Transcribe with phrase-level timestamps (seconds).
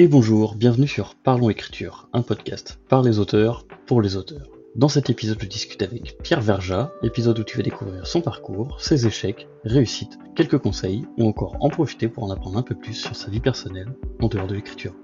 [0.00, 4.48] Et bonjour, bienvenue sur Parlons Écriture, un podcast par les auteurs, pour les auteurs.
[4.76, 8.80] Dans cet épisode, je discute avec Pierre Verja, épisode où tu vas découvrir son parcours,
[8.80, 12.94] ses échecs, réussites, quelques conseils, ou encore en profiter pour en apprendre un peu plus
[12.94, 13.92] sur sa vie personnelle
[14.22, 14.94] en dehors de l'écriture.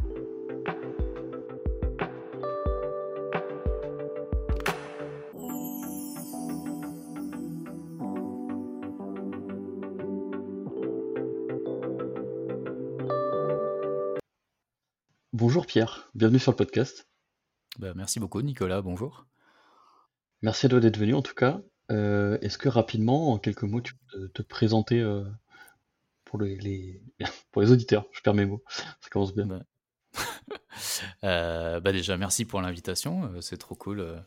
[15.75, 17.08] Pierre, bienvenue sur le podcast.
[17.80, 19.26] Bah, merci beaucoup Nicolas, bonjour.
[20.40, 21.61] Merci à toi d'être venu en tout cas.
[21.90, 25.25] Euh, est-ce que rapidement, en quelques mots, tu peux te, présenter euh,
[26.25, 27.03] pour, les,
[27.50, 29.46] pour les auditeurs Je perds mes mots, ça commence bien.
[29.46, 29.62] Bah.
[31.25, 34.25] Euh, bah déjà, merci pour l'invitation, c'est trop cool.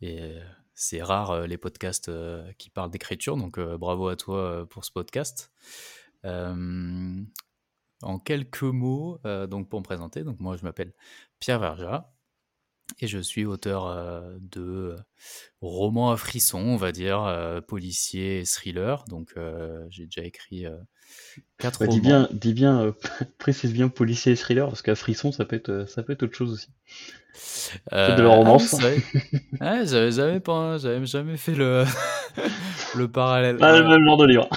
[0.00, 0.38] et
[0.74, 2.10] c'est rare les podcasts
[2.56, 5.52] qui parlent d'écriture, donc bravo à toi pour ce podcast.
[8.02, 10.92] En quelques mots, euh, donc pour me présenter, donc moi je m'appelle
[11.40, 12.12] Pierre Verja
[13.00, 14.96] et je suis auteur euh, de
[15.60, 19.04] romans à frissons, on va dire, euh, policiers et thrillers.
[19.08, 19.34] Donc
[19.90, 20.66] j'ai déjà écrit
[21.58, 21.94] quatre bah, romans.
[21.94, 22.94] Dis bien, dis bien
[23.38, 26.36] précise bien policier et thriller parce qu'à frisson ça peut être ça peut être autre
[26.36, 26.68] chose aussi.
[27.92, 28.76] Euh, de la romance.
[29.60, 31.84] Ah, j'avais jamais, pas, j'avais jamais fait le,
[32.94, 33.56] le parallèle.
[33.56, 34.48] Pas le même genre de livre.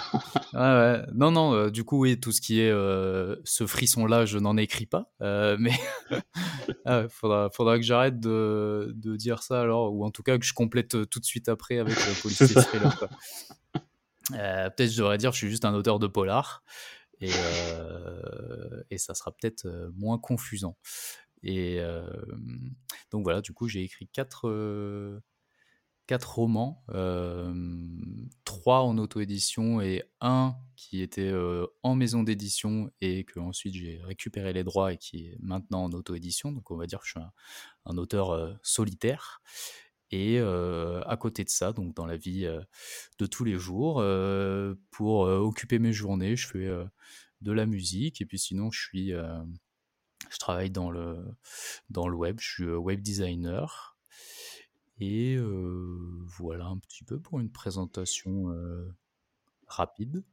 [0.54, 1.02] ouais, ouais.
[1.14, 4.58] Non, non, euh, du coup, oui, tout ce qui est euh, ce frisson-là, je n'en
[4.58, 5.10] écris pas.
[5.22, 5.72] Euh, mais
[6.86, 10.46] ah, faudra, faudra que j'arrête de, de, dire ça alors, ou en tout cas que
[10.46, 12.98] je complète tout de suite après avec le policier thriller.
[14.30, 16.64] peut-être je devrais dire je suis juste un auteur de polar.
[17.22, 17.32] Et,
[18.90, 20.78] et ça sera peut-être moins confusant.
[21.44, 21.80] Et
[23.12, 25.22] donc voilà, du coup, j'ai écrit quatre,
[26.08, 26.84] quatre romans,
[28.44, 31.32] trois en auto-édition et un qui était
[31.84, 35.92] en maison d'édition et que ensuite j'ai récupéré les droits et qui est maintenant en
[35.92, 36.52] auto-édition.
[36.52, 37.22] Donc on va dire que je suis
[37.86, 39.42] un, auteur solitaire.
[40.12, 42.48] Et à côté de ça, donc dans la vie
[43.20, 44.04] de tous les jours,
[44.92, 46.70] pour occuper mes journées, je fais
[47.42, 49.14] de la musique et puis sinon je suis
[50.32, 51.18] je travaille dans le,
[51.90, 53.98] dans le web, je suis web designer.
[55.00, 55.38] Et
[56.38, 58.56] voilà un petit peu pour une présentation
[59.68, 60.24] rapide.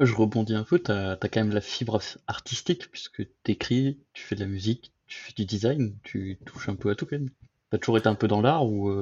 [0.00, 4.22] Je rebondis un peu, tu as, quand même la fibre artistique, puisque tu écris, tu
[4.24, 7.18] fais de la musique, tu fais du design, tu touches un peu à tout quand
[7.18, 7.30] même.
[7.72, 8.92] Tu as toujours été un peu dans l'art ou...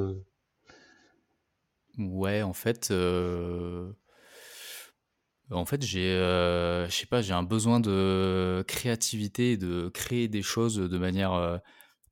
[1.98, 2.92] Ouais, en fait,
[5.50, 10.42] en fait, j'ai, euh, je sais pas, j'ai un besoin de créativité, de créer des
[10.42, 11.58] choses de manière euh,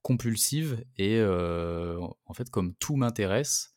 [0.03, 0.85] compulsive.
[0.97, 3.75] Et euh, en fait, comme tout m'intéresse,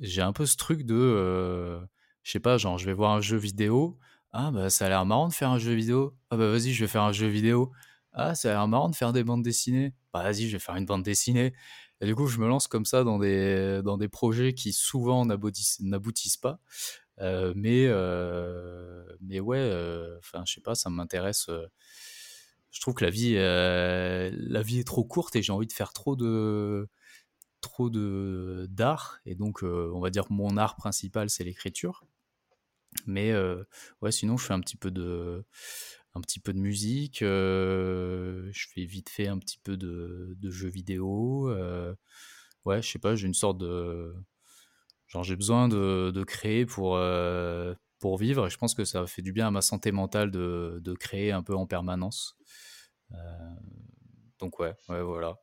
[0.00, 1.80] j'ai un peu ce truc de,
[2.22, 3.98] je sais pas, genre, je vais voir un jeu vidéo.
[4.32, 6.14] Ah, bah, ça a l'air marrant de faire un jeu vidéo.
[6.30, 7.72] Ah, bah, vas-y, je vais faire un jeu vidéo.
[8.12, 9.94] Ah, ça a l'air marrant de faire des bandes dessinées.
[10.12, 11.54] Bah, vas-y, je vais faire une bande dessinée.
[12.00, 15.26] Et du coup, je me lance comme ça dans des, dans des projets qui souvent
[15.26, 16.60] n'aboutissent pas.
[17.20, 21.50] Euh, mais, euh, mais ouais, euh, enfin, je sais pas, ça m'intéresse.
[22.70, 25.92] je trouve que la vie, la vie est trop courte et j'ai envie de faire
[25.92, 26.88] trop de
[27.60, 32.04] trop de d'art et donc on va dire mon art principal c'est l'écriture
[33.06, 33.34] mais
[34.00, 35.44] ouais sinon je fais un petit peu de
[36.14, 41.50] un petit peu de musique je fais vite fait un petit peu de, jeux vidéo
[42.64, 44.14] ouais je sais pas j'ai une sorte de
[45.10, 47.00] Genre, j'ai besoin de, créer pour,
[47.98, 50.78] pour vivre et je pense que ça fait du bien à ma santé mentale de,
[50.82, 52.36] de créer un peu en permanence.
[54.38, 55.36] Donc, ouais, ouais, voilà.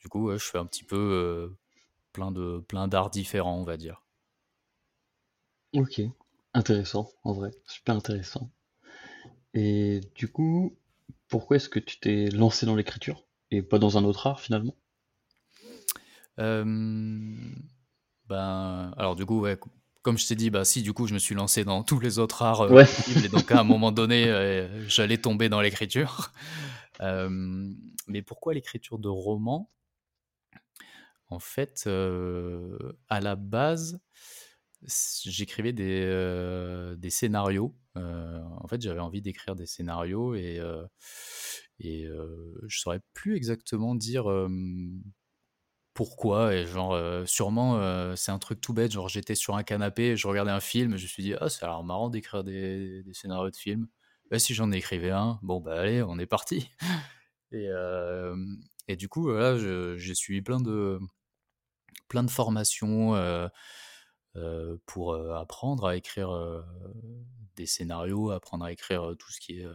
[0.00, 1.56] Du coup, je fais un petit peu
[2.12, 4.02] plein de plein d'arts différents, on va dire.
[5.72, 6.00] Ok,
[6.52, 8.50] intéressant, en vrai, super intéressant.
[9.56, 10.78] Et du coup,
[11.28, 14.76] pourquoi est-ce que tu t'es lancé dans l'écriture et pas dans un autre art finalement?
[18.28, 19.58] Ben, alors du coup, ouais,
[20.02, 22.18] comme je t'ai dit, bah si, du coup, je me suis lancé dans tous les
[22.18, 22.84] autres arts euh,
[23.24, 26.32] et donc à un moment donné, euh, j'allais tomber dans l'écriture.
[27.00, 27.28] Euh,
[28.06, 29.70] mais pourquoi l'écriture de romans
[31.28, 34.00] En fait, à la base,
[35.24, 37.74] j'écrivais des, des scénarios.
[37.96, 40.60] En fait, j'avais envie d'écrire des scénarios et,
[41.80, 42.08] et
[42.66, 44.28] je saurais plus exactement dire
[45.96, 49.62] pourquoi et genre euh, sûrement euh, c'est un truc tout bête genre j'étais sur un
[49.62, 53.02] canapé je regardais un film je me suis dit ah c'est alors marrant d'écrire des,
[53.12, 53.88] scénarios de films.
[54.30, 56.70] Bah, si j'en écrivais un bon bah allez on est parti.
[57.52, 58.36] Et, euh,
[58.88, 59.56] du coup voilà
[59.96, 60.98] j'ai suivi plein de
[62.08, 63.14] plein de formations
[64.84, 66.28] pour apprendre à écrire
[67.56, 69.66] des scénarios, apprendre à écrire tout ce qui est,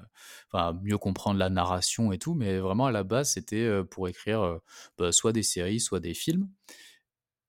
[0.52, 4.60] enfin mieux comprendre la narration et tout, mais vraiment à la base c'était pour écrire
[4.98, 6.50] bah, soit des séries, soit des films.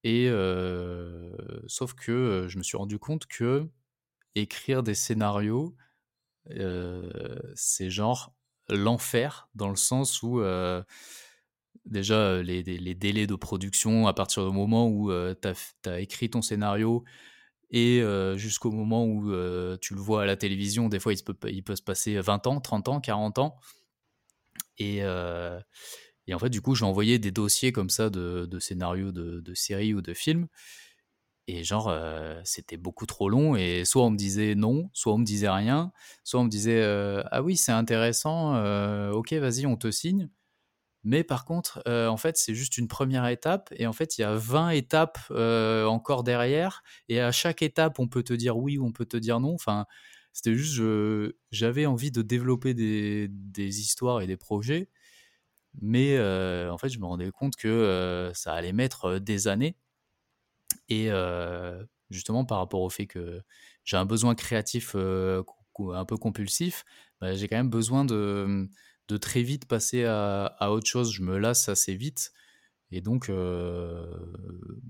[0.04, 0.28] Et
[1.66, 3.68] sauf que je me suis rendu compte que
[4.34, 5.76] écrire des scénarios,
[7.54, 8.34] c'est genre
[8.68, 10.42] l'enfer dans le sens où
[11.86, 15.48] déjà les, les, délais de production à partir du moment où tu
[15.88, 17.04] as, écrit ton scénario
[17.72, 18.02] et
[18.36, 19.32] jusqu'au moment où
[19.78, 22.46] tu le vois à la télévision, des fois il peut, il peut se passer 20
[22.46, 23.56] ans, 30 ans, 40 ans.
[24.78, 29.54] Et, et en fait, du coup, j'ai envoyé des dossiers comme ça de, scénarios de,
[29.54, 30.48] séries ou de films.
[31.48, 31.94] Et genre,
[32.44, 33.56] c'était beaucoup trop long.
[33.56, 35.92] Et soit on me disait non, soit on me disait rien,
[36.24, 36.82] soit on me disait
[37.30, 38.54] ah oui, c'est intéressant,
[39.12, 40.28] ok, vas-y, on te signe.
[41.04, 43.72] Mais par contre, en fait, c'est juste une première étape.
[43.76, 46.82] Et en fait, il y a 20 étapes encore derrière.
[47.08, 49.54] Et à chaque étape, on peut te dire oui ou on peut te dire non.
[49.54, 49.86] Enfin,
[50.32, 50.80] c'était juste,
[51.50, 54.88] j'avais envie de développer des, histoires et des projets.
[55.80, 59.76] Mais en fait, je me rendais compte que ça allait mettre des années.
[60.88, 61.10] Et
[62.10, 63.42] justement, par rapport au fait que
[63.84, 66.84] j'ai un besoin créatif un peu compulsif,
[67.20, 68.68] bah, j'ai quand même besoin de,
[69.08, 71.12] de très vite passer à, à, autre chose.
[71.12, 72.32] Je me lasse assez vite.
[72.90, 73.30] Et donc,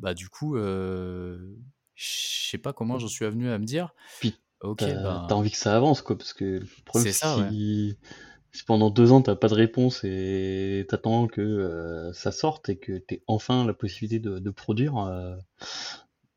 [0.01, 1.39] bah, du coup, je
[1.95, 3.95] sais pas comment j'en suis venu à me dire.
[4.21, 5.27] Puis, ok, ben...
[5.29, 7.97] t'as envie que ça avance, quoi, parce que le problème, c'est si
[8.53, 12.77] si pendant deux ans t'as pas de réponse et t'attends que euh, ça sorte et
[12.77, 15.35] que t'aies enfin la possibilité de, produire, euh,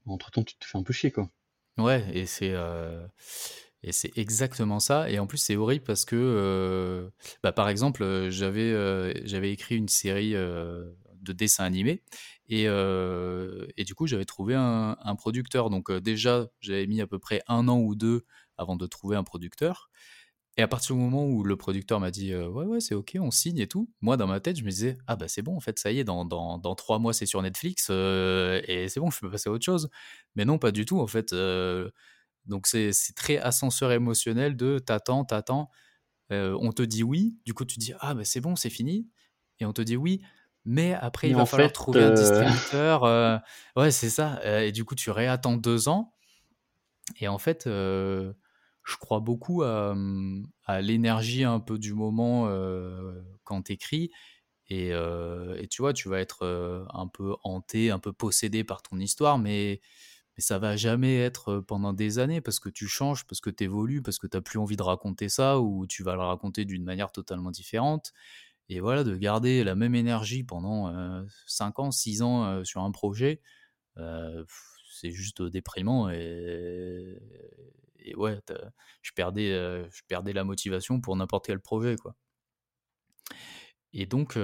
[0.06, 1.30] entre temps tu te fais un peu chier quoi.
[1.78, 3.06] Ouais, et c'est euh,
[3.86, 5.10] et c'est exactement ça.
[5.12, 7.12] Et en plus c'est horrible parce que
[7.44, 8.74] bah, par exemple j'avais
[9.26, 12.02] j'avais écrit une série de dessins animés
[12.50, 15.70] et, et du coup j'avais trouvé un, producteur.
[15.70, 18.26] Donc déjà j'avais mis à peu près un an ou deux
[18.58, 19.92] avant de trouver un producteur.
[20.58, 23.30] Et à partir du moment où le producteur m'a dit ouais ouais c'est ok on
[23.30, 25.60] signe et tout, moi dans ma tête je me disais ah bah c'est bon en
[25.60, 29.20] fait ça y est dans, dans trois mois c'est sur Netflix et c'est bon je
[29.20, 29.90] peux passer à autre chose.
[30.36, 31.36] Mais non pas du tout en fait.
[32.46, 35.70] Donc c'est très ascenseur émotionnel de t'attends t'attends,
[36.30, 39.08] on te dit oui, du coup tu dis ah bah c'est bon c'est fini
[39.60, 40.22] et on te dit oui.
[40.66, 43.04] Mais après, il va falloir trouver un distributeur.
[43.76, 44.42] ouais, c'est ça.
[44.64, 46.14] et du coup, tu réattends deux ans.
[47.20, 49.96] Et en fait, je crois beaucoup à,
[50.66, 52.50] à l'énergie un peu du moment
[53.44, 54.12] quand tu écris.
[54.68, 58.98] Et, et, tu vois, tu vas être un peu hanté, un peu possédé par ton
[58.98, 59.82] histoire, mais,
[60.38, 63.64] mais ça va jamais être pendant des années parce que tu changes, parce que tu
[63.64, 66.66] évolues, parce que tu n'as plus envie de raconter ça ou tu vas le raconter
[66.66, 68.14] d'une manière totalement différente.
[68.70, 73.42] Et voilà, de garder la même énergie pendant 5 ans, 6 ans sur un projet,
[73.96, 77.20] c'est juste déprimant et,
[78.00, 78.40] et ouais,
[79.02, 79.52] je perdais,
[79.92, 82.16] je perdais la motivation pour n'importe quel projet, quoi.
[83.94, 84.36] Et donc,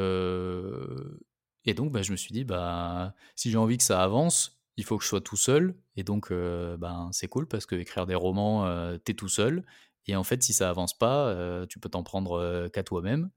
[1.66, 4.84] et donc bah, je me suis dit, bah, si j'ai envie que ça avance, il
[4.86, 5.76] faut que je sois tout seul.
[5.96, 9.66] Et donc, ben, c'est cool parce que écrire des romans, t'es tout seul.
[10.08, 13.30] Et en fait, si ça avance pas, tu peux t'en prendre qu'à toi-même.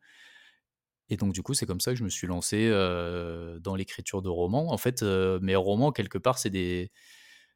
[1.10, 2.70] Et donc, du coup, c'est comme ça que je me suis lancé
[3.60, 4.72] dans l'écriture de romans.
[4.72, 6.90] En fait, mes romans, quelque part, c'est des,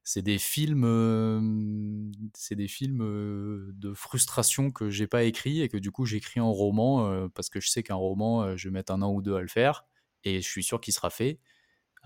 [0.05, 5.91] c'est des films, c'est des films de frustration que j'ai pas écrit et que du
[5.91, 9.13] coup j'écris en roman parce que je sais qu'un roman, je vais mettre un an
[9.13, 9.85] ou deux à le faire
[10.25, 11.41] et je suis sûr qu'il sera fait.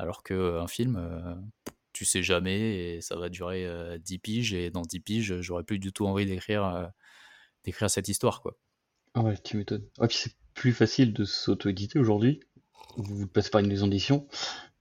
[0.03, 1.01] Alors qu'un film,
[1.93, 3.67] tu sais jamais et ça va durer
[4.01, 6.91] 10 piges et dans 10 piges, j'aurais plus du tout envie d'écrire
[7.65, 8.59] d'écrire cette histoire quoi.
[9.15, 9.87] Ah ouais, tu m'étonnes.
[10.01, 12.41] Ah puis c'est plus facile de s'auto-éditer aujourd'hui.
[12.97, 14.27] Vous passez par une maison d'édition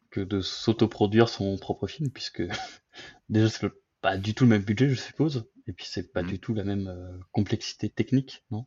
[0.10, 2.42] que de s'autoproduire son propre film puisque
[3.30, 3.70] déjà c'est
[4.02, 6.28] pas du tout le même budget, je suppose, et puis c'est pas mmh.
[6.28, 8.66] du tout la même euh, complexité technique, non?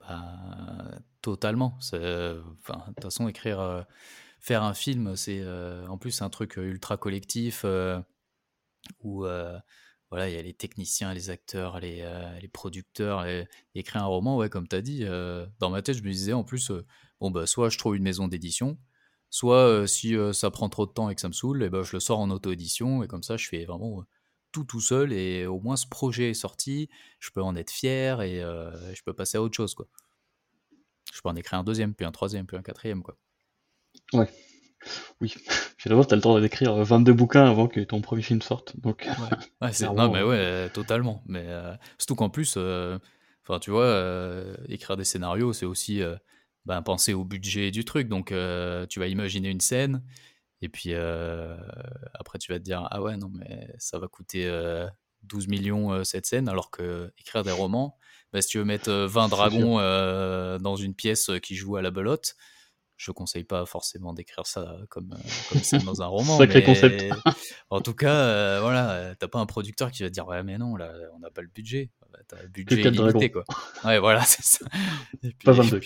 [0.00, 1.78] Bah, Totalement.
[1.78, 3.82] Enfin, de toute façon, écrire, euh,
[4.44, 7.64] faire un film, c'est euh, en plus un truc ultra collectif
[9.02, 9.24] où
[10.10, 12.06] voilà, il y a les techniciens, les acteurs, les,
[12.40, 13.26] les producteurs,
[13.74, 15.04] écrire un roman, ouais, comme tu as dit,
[15.58, 16.70] dans ma tête, je me disais en plus,
[17.20, 18.78] bon, bah, soit je trouve une maison d'édition,
[19.30, 21.94] Soit si ça prend trop de temps et que ça me saoule, et ben, je
[21.94, 24.04] le sors en auto-édition et comme ça je fais vraiment
[24.52, 28.20] tout tout seul et au moins ce projet est sorti, je peux en être fier
[28.20, 29.88] et je peux passer à autre chose quoi.
[31.12, 33.16] Je peux en écrire un deuxième, puis un troisième, puis un quatrième quoi.
[34.12, 34.28] Ouais.
[35.20, 35.34] Oui.
[35.78, 38.78] Finalement, tu as le temps d'écrire 22 bouquins avant que ton premier film sorte.
[38.80, 39.06] Donc,
[39.60, 39.70] ouais.
[39.94, 41.22] non, mais ouais, totalement.
[41.26, 41.46] Mais
[41.98, 46.02] surtout qu'en plus, enfin, tu vois, écrire des scénarios, c'est aussi
[46.66, 48.08] ben, penser au budget du truc.
[48.08, 50.02] Donc, euh, tu vas imaginer une scène
[50.62, 54.50] Et puis après, tu vas te dire, ah ouais, non, mais ça va coûter
[55.24, 57.98] 12 millions cette scène, alors que écrire des romans,
[58.32, 59.78] bah, si tu veux mettre 20 dragons
[60.58, 62.36] dans une pièce qui joue à la belote,
[62.96, 65.16] je conseille pas forcément d'écrire ça comme,
[65.50, 66.38] comme ça dans un roman.
[66.38, 67.04] Sacré concept.
[67.70, 70.76] en tout cas, voilà, t'as pas un producteur qui va te dire ouais mais non
[70.76, 71.90] là on n'a pas le budget.
[72.12, 73.44] Bah, t'as le budget illimité quoi.
[73.84, 74.66] Ouais voilà c'est ça.
[75.44, 75.80] pas 22.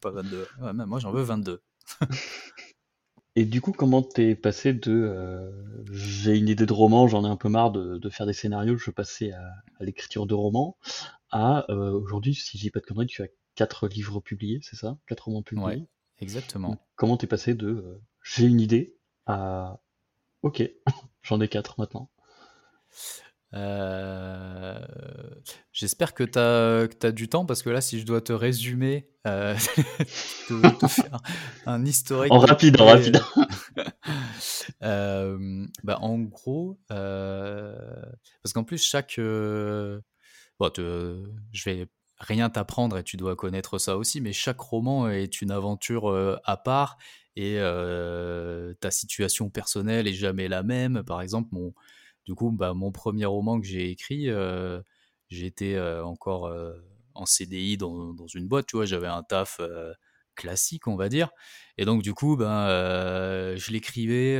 [0.00, 0.46] pas 22.
[0.60, 1.62] Ouais, moi j'en veux 22.
[3.36, 5.50] Et du coup, comment t'es passé de euh,
[5.92, 8.86] j'ai une idée de roman, j'en ai un peu marre de, faire des scénarios, je
[8.86, 9.50] veux passer à,
[9.80, 10.76] l'écriture de romans,
[11.30, 14.76] à euh, aujourd'hui, si je dis pas de conneries, tu as quatre livres publiés, c'est
[14.76, 14.98] ça?
[15.06, 15.64] Quatre romans publiés?
[15.64, 15.86] Ouais,
[16.20, 16.76] exactement.
[16.96, 18.96] comment t'es passé de euh, j'ai une idée
[19.26, 19.80] à
[20.42, 20.62] ok,
[21.22, 22.10] j'en ai quatre maintenant
[23.52, 24.78] euh,
[25.72, 29.10] j'espère que tu as, as, du temps parce que là, si je dois te résumer,
[29.26, 29.54] euh,
[30.48, 31.20] te, faire
[31.66, 32.32] un historique.
[32.32, 33.20] En rapide, en rapide.
[34.82, 39.18] euh, bah, en gros, parce qu'en plus, chaque.
[39.18, 41.86] Bon, te, je vais
[42.20, 46.56] rien t'apprendre et tu dois connaître ça aussi, mais chaque roman est une aventure à
[46.56, 46.98] part
[47.36, 47.58] et
[48.80, 51.02] ta situation personnelle est jamais la même.
[51.04, 51.72] Par exemple, mon
[52.24, 54.80] du coup, bah, mon premier roman que j'ai écrit, euh,
[55.28, 56.74] j'étais euh, encore euh,
[57.14, 59.60] en CDI dans, une boîte, tu vois, j'avais un taf
[60.36, 61.30] classique, on va dire.
[61.76, 62.68] Et donc, du coup, ben,
[63.56, 64.38] je l'écrivais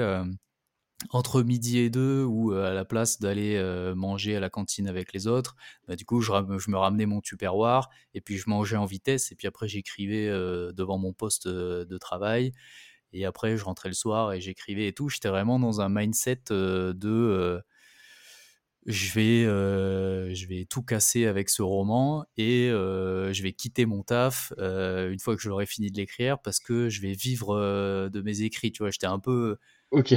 [1.09, 3.59] entre midi et deux ou à la place d'aller
[3.97, 5.57] manger à la cantine avec les autres,
[5.89, 9.35] bah, du coup, je, me ramenais mon tupperware et puis je mangeais en vitesse et
[9.35, 12.53] puis après, j'écrivais devant mon poste de travail.
[13.13, 15.09] Et après, je rentrais le soir et j'écrivais et tout.
[15.09, 17.63] J'étais vraiment dans un mindset de
[18.87, 23.85] je vais, euh, je vais tout casser avec ce roman et euh, je vais quitter
[23.85, 27.57] mon taf euh, une fois que j'aurai fini de l'écrire parce que je vais vivre
[28.09, 28.73] de mes écrits.
[28.73, 29.59] Tu vois, j'étais un peu
[29.91, 30.15] Ok.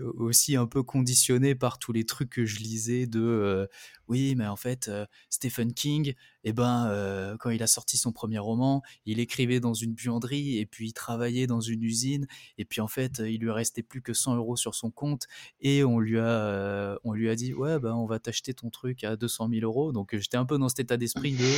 [0.00, 3.66] Aussi, un peu conditionné par tous les trucs que je lisais de euh,
[4.08, 8.10] oui, mais en fait, euh, Stephen King, eh ben, euh, quand il a sorti son
[8.10, 12.26] premier roman, il écrivait dans une buanderie et puis il travaillait dans une usine
[12.58, 15.28] et puis en fait, il lui restait plus que 100 euros sur son compte
[15.60, 19.04] et on lui a, on lui a dit ouais, ben, on va t'acheter ton truc
[19.04, 19.92] à 200 000 euros.
[19.92, 21.48] Donc j'étais un peu dans cet état d'esprit de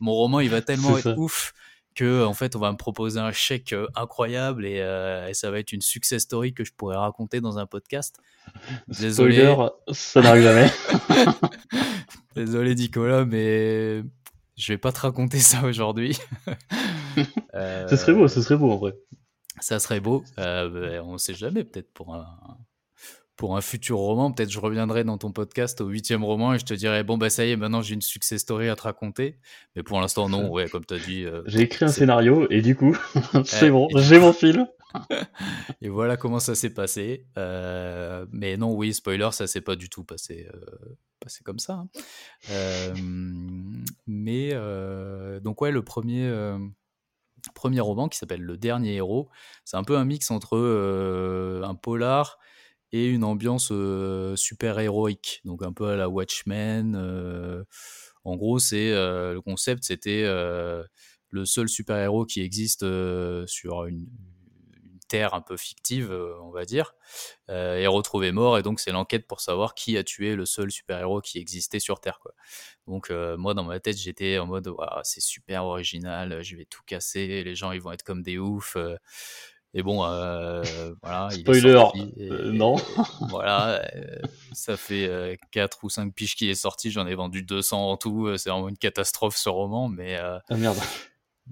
[0.00, 1.54] mon roman, il va tellement être ouf
[1.94, 5.58] que en fait on va me proposer un chèque euh, incroyable euh, et, ça va
[5.58, 8.16] être une success story que je pourrais raconter dans un podcast.
[8.88, 9.42] Désolé.
[9.42, 10.70] Spoiler, ça n'arrive jamais.
[12.36, 14.02] Désolé Nicolas, mais
[14.56, 16.18] je vais pas te raconter ça aujourd'hui.
[17.54, 18.94] ce serait beau, ce serait beau en vrai.
[19.60, 20.24] Ça serait beau.
[20.38, 22.26] Euh, ben, on ne sait jamais, peut-être pour un,
[23.42, 26.64] pour un futur roman, peut-être je reviendrai dans ton podcast au huitième roman et je
[26.64, 29.36] te dirai bon bah ça y est maintenant j'ai une success story à te raconter.
[29.74, 31.24] Mais pour l'instant non, ouais comme tu as dit.
[31.24, 32.96] Euh, j'ai écrit un scénario et du coup
[33.44, 34.64] c'est bon, j'ai mon fil.
[35.82, 37.26] et voilà comment ça s'est passé.
[37.36, 41.82] Euh, mais non oui spoiler ça s'est pas du tout passé euh, passé comme ça.
[41.82, 42.94] Hein.
[44.06, 44.54] mais
[45.40, 46.32] donc ouais le premier
[47.56, 49.28] premier roman qui s'appelle Le Dernier Héros.
[49.64, 50.56] C'est un peu un mix entre
[51.64, 52.38] un polar
[52.92, 53.72] et une ambiance
[54.36, 56.96] super héroïque, donc un peu à la Watchmen.
[58.24, 62.84] en gros, c'est le concept, c'était le seul super héros qui existe
[63.46, 64.06] sur une,
[65.12, 66.94] terre un peu fictive, on va dire,
[67.48, 70.98] est retrouvé mort, et donc c'est l'enquête pour savoir qui a tué le seul super
[71.00, 72.32] héros qui existait sur Terre, quoi.
[72.86, 77.44] Donc moi, dans ma tête, j'étais en mode, c'est super original, je vais tout casser,
[77.44, 78.78] les gens ils vont être comme des oufs.
[79.74, 80.62] Et bon, euh,
[81.02, 81.30] voilà.
[81.30, 81.82] Spoiler,
[82.18, 82.76] euh, non.
[83.30, 84.18] voilà, euh,
[84.52, 88.36] ça fait 4 ou 5 piges qu'il est sorti, j'en ai vendu 200 en tout,
[88.36, 90.16] c'est vraiment une catastrophe ce roman, mais...
[90.16, 90.78] ah merde.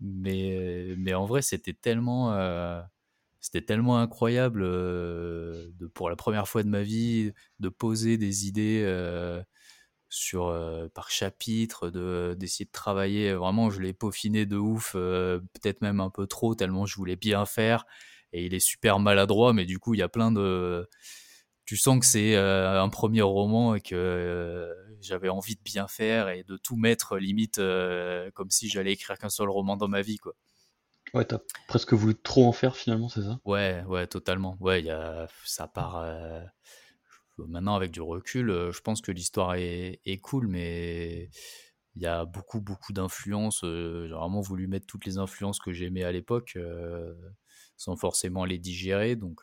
[0.01, 2.37] Mais, mais en vrai, c'était tellement...
[3.41, 8.85] c'était tellement incroyable de, pour la première fois de ma vie de poser des idées
[10.11, 10.55] sur
[10.93, 13.33] par chapitre, de d'essayer de travailler.
[13.33, 17.47] Vraiment, je l'ai peaufiné de ouf, peut-être même un peu trop, tellement je voulais bien
[17.47, 17.87] faire.
[18.33, 20.89] Et il est super maladroit, mais du coup, il y a plein de.
[21.65, 24.69] Tu sens que c'est un premier roman et que
[25.01, 27.61] j'avais envie de bien faire et de tout mettre, limite,
[28.35, 30.35] comme si j'allais écrire qu'un seul roman dans ma vie, quoi.
[31.15, 33.41] Ouais, t'as presque voulu trop en faire finalement, c'est ça?
[33.45, 34.57] Ouais, ouais, totalement.
[34.61, 36.05] Ouais, y a, ça part
[37.49, 41.31] maintenant avec du recul, euh, je pense que l'histoire est, cool, mais
[41.97, 43.63] il y a beaucoup, beaucoup d'influences.
[43.65, 47.15] Euh, j'ai vraiment voulu mettre toutes les influences que j'aimais à l'époque, euh,
[47.77, 49.17] sans forcément les digérer.
[49.17, 49.43] Donc,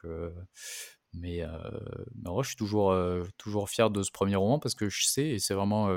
[1.13, 1.43] mais,
[2.15, 2.95] mais je suis toujours,
[3.37, 5.89] toujours fier de ce premier roman parce que je sais, et c'est vraiment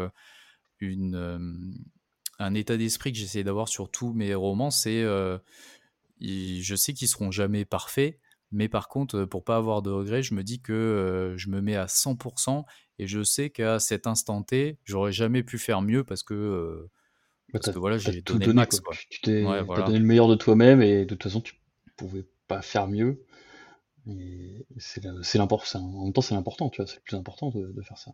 [0.81, 1.75] une,
[2.39, 5.03] un état d'esprit que j'essaie d'avoir sur tous mes romans, c'est
[6.23, 8.19] je sais qu'ils seront jamais parfaits,
[8.53, 11.77] Mais par contre, pour pas avoir de regrets, je me dis que je me mets
[11.77, 12.67] à 100%
[12.99, 16.89] et je sais qu'à cet instant T, j'aurais jamais pu faire mieux parce que,
[17.53, 18.81] Bah, parce tu que voilà, j'ai tout donné donné, max, quoi.
[18.81, 18.97] quoi.
[19.11, 19.83] Tu t'es Ouais, voilà.
[19.83, 21.55] donné le meilleur de toi-même et de toute façon, tu
[21.97, 23.25] pouvais pas faire mieux.
[24.79, 26.87] C'est le c'est l'import c'est en même temps, c'est l'important, tu vois?
[26.91, 28.13] C'est le plus important de de faire ça.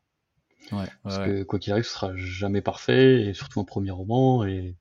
[0.72, 1.18] Ouais, Parce ouais.
[1.18, 4.76] que quoi qu'il arrive, ce sera jamais parfait et surtout un premier roman et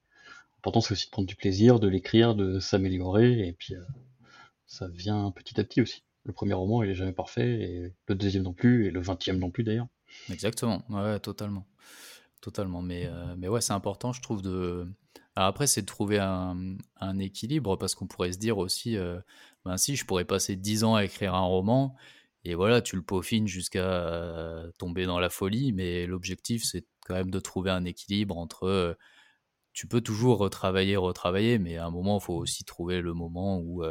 [0.57, 3.85] l'important, c'est aussi de prendre du plaisir, de l'écrire, de s'améliorer et puis, heu,
[4.65, 6.03] ça vient petit à petit aussi.
[6.23, 9.37] Le premier roman, il est jamais parfait et le deuxième non plus et le vingtième
[9.37, 9.87] non plus d'ailleurs.
[10.29, 10.83] Exactement.
[10.89, 11.67] Ouais, totalement.
[12.41, 12.81] Totalement.
[12.81, 14.87] Mais, euh, mais ouais, c'est important, je trouve, de.
[15.35, 16.77] Alors après, c'est de trouver un,
[17.19, 19.19] équilibre parce qu'on pourrait se dire aussi, euh,
[19.65, 21.95] ben si, je pourrais passer 10 ans à écrire un roman
[22.45, 27.15] et voilà, tu le peaufines jusqu'à euh, tomber dans la folie, mais l'objectif, c'est quand
[27.15, 28.65] même de trouver un équilibre entre.
[28.65, 28.93] euh,
[29.73, 33.59] tu peux toujours retravailler, retravailler, mais à un moment, il faut aussi trouver le moment
[33.59, 33.83] où,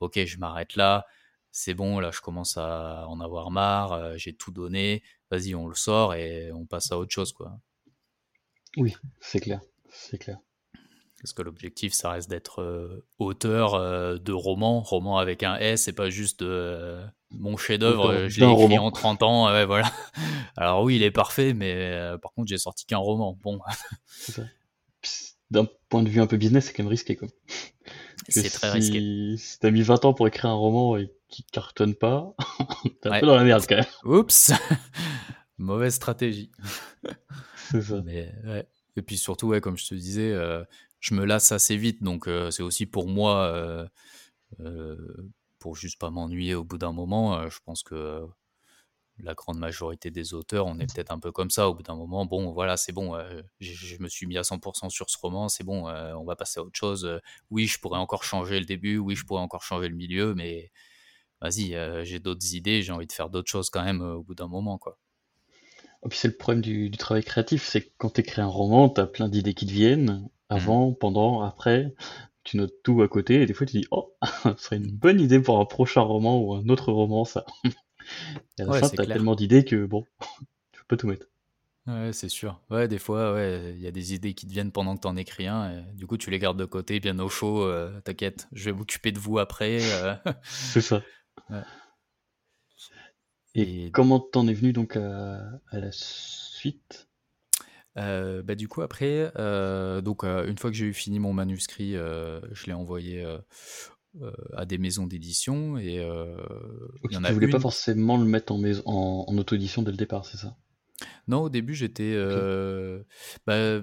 [0.00, 1.06] ok, je m'arrête là,
[1.52, 5.66] c'est bon, là, je commence à en avoir marre, euh, j'ai tout donné, vas-y, on
[5.66, 7.58] le sort et on passe à autre chose, quoi.
[8.76, 10.38] Oui, c'est clair, c'est clair.
[11.20, 15.82] Parce que l'objectif, ça reste d'être euh, auteur euh, de roman, roman avec un S,
[15.82, 18.86] c'est pas juste euh, mon chef-d'œuvre, je l'ai écrit roman.
[18.86, 19.92] en 30 ans, ouais, voilà.
[20.56, 23.38] Alors oui, il est parfait, mais par contre, j'ai sorti qu'un roman.
[23.42, 23.60] Bon,
[25.50, 27.28] d'un point de vue un peu business, c'est quand même risqué, quoi.
[28.30, 29.36] C'est très risqué.
[29.36, 32.34] si tu mis 20 ans pour écrire un roman et qu'il cartonne pas,
[32.84, 33.20] tu un Ouais.
[33.20, 33.84] peu dans la merde quand même.
[34.04, 34.52] Oups
[35.58, 36.50] Mauvaise stratégie.
[37.70, 38.00] C'est ça.
[38.04, 38.66] Mais ouais.
[38.96, 40.64] Et puis surtout, ouais, comme je te disais, euh,
[41.00, 43.44] je me lasse assez vite, donc euh, c'est aussi pour moi,
[44.58, 45.06] euh,
[45.58, 47.48] pour juste pas m'ennuyer au bout d'un moment.
[47.48, 48.22] je pense que
[49.24, 51.68] la grande majorité des auteurs, on est peut-être un peu comme ça.
[51.68, 54.42] Au bout d'un moment, bon, voilà, c'est bon, euh, je, je me suis mis à
[54.42, 57.04] 100% sur ce roman, c'est bon, euh, on va passer à autre chose.
[57.04, 57.18] Euh,
[57.50, 60.70] oui, je pourrais encore changer le début, oui, je pourrais encore changer le milieu, mais
[61.40, 64.34] vas-y, euh, j'ai d'autres idées, j'ai envie de faire d'autres choses quand même au bout
[64.34, 64.98] d'un moment, quoi.
[66.04, 68.46] Et puis c'est le problème du, du travail créatif, c'est que quand tu écris un
[68.46, 71.94] roman, tu as plein d'idées qui te viennent, avant, pendant, après,
[72.44, 75.20] tu notes tout à côté, et des fois tu dis, oh, ce serait une bonne
[75.20, 77.44] idée pour un prochain roman ou un autre roman, ça.
[78.58, 79.06] Et à la Ouais, fin, c'est tu as clair.
[79.06, 80.06] tellement d'idées que bon,
[80.72, 81.26] tu peux tout mettre.
[81.86, 82.60] Ouais, c'est sûr.
[82.70, 85.16] Ouais, des fois, ouais, il y a des idées qui te viennent pendant que t'en
[85.16, 87.62] écris un, et du coup, tu les gardes de côté, bien au chaud.
[87.64, 89.78] euh, T'inquiète, je vais m'occuper de vous après.
[89.82, 90.14] euh.
[90.68, 91.06] C'est ça.
[91.50, 91.64] Ouais.
[93.54, 97.08] Et, Et comment t'en es venu donc à, à la suite?
[97.98, 99.32] euh, bah, du coup, après,
[100.02, 103.24] donc une fois que j'ai eu fini mon manuscrit, je l'ai envoyé
[104.54, 106.36] à des maisons d'édition, et euh,
[107.04, 109.82] il y en tu a voulais pas forcément le mettre en, maison, en, en auto-édition
[109.82, 110.56] dès le départ, c'est ça?
[111.28, 113.02] Non, au début, j'étais, euh,
[113.46, 113.80] bah,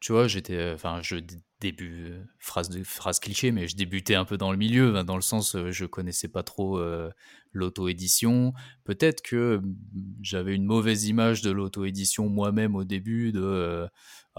[0.00, 1.16] tu vois, j'étais, enfin, je
[1.60, 5.16] début phrase de phrase cliché, mais je débutais un peu dans le milieu, ben, dans
[5.16, 7.10] le sens, euh, je connaissais pas trop euh,
[7.52, 8.52] l'auto-édition.
[8.84, 9.76] Peut-être que mm,
[10.22, 13.88] j'avais une mauvaise image de l'auto-édition moi-même au début, de euh,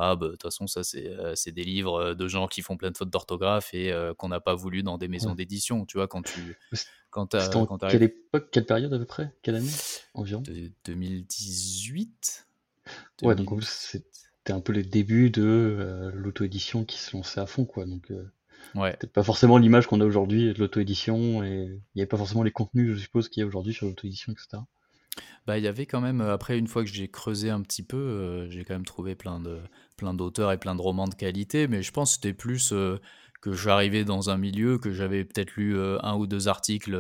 [0.02, 2.62] ah bah de toute façon ça c'est euh, c'est des livres euh, de gens qui
[2.62, 5.36] font plein de fautes d'orthographe et euh, qu'on n'a pas voulu dans des maisons Ouais.
[5.36, 5.86] d'édition.
[5.86, 6.56] Tu vois, quand tu
[7.10, 9.36] quand en quand quelle époque, quelle période à peu près?
[9.42, 9.72] Quelle année?
[10.14, 10.42] Environ?
[10.42, 12.48] de 2018,
[13.24, 13.96] Ouais, donc en 2000, plus
[14.50, 17.86] c'était un peu les débuts de euh, l'auto-édition qui se lançait à fond, quoi.
[17.86, 18.24] Donc euh,
[18.76, 18.98] ouais.
[18.98, 22.44] peut-être pas forcément l'image qu'on a aujourd'hui de l'auto-édition et il n'y avait pas forcément
[22.44, 24.64] les contenus, je suppose, qu'il y a aujourd'hui sur l'auto-édition, etc.
[25.46, 27.84] Bah, il y avait quand même, euh, après, une fois que j'ai creusé un petit
[27.84, 29.60] peu, euh, j'ai quand même trouvé plein de,
[29.98, 33.00] plein d'auteurs et plein de romans de qualité, mais je pense que c'était plus euh,
[33.42, 36.96] que j'arrivais dans un milieu, que j'avais peut-être lu euh, un ou deux articles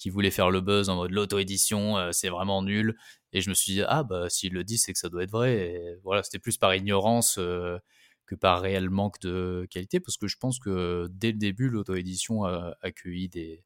[0.00, 2.96] qui voulaient faire le buzz en mode l'auto-édition, euh, c'est vraiment nul.
[3.32, 5.30] Et je me suis dit, ah, bah, s'il le dit, c'est que ça doit être
[5.30, 5.98] vrai.
[6.04, 7.78] Voilà, c'était plus par ignorance euh,
[8.26, 12.44] que par réel manque de qualité, parce que je pense que dès le début, l'auto-édition
[12.44, 13.62] a accueilli des,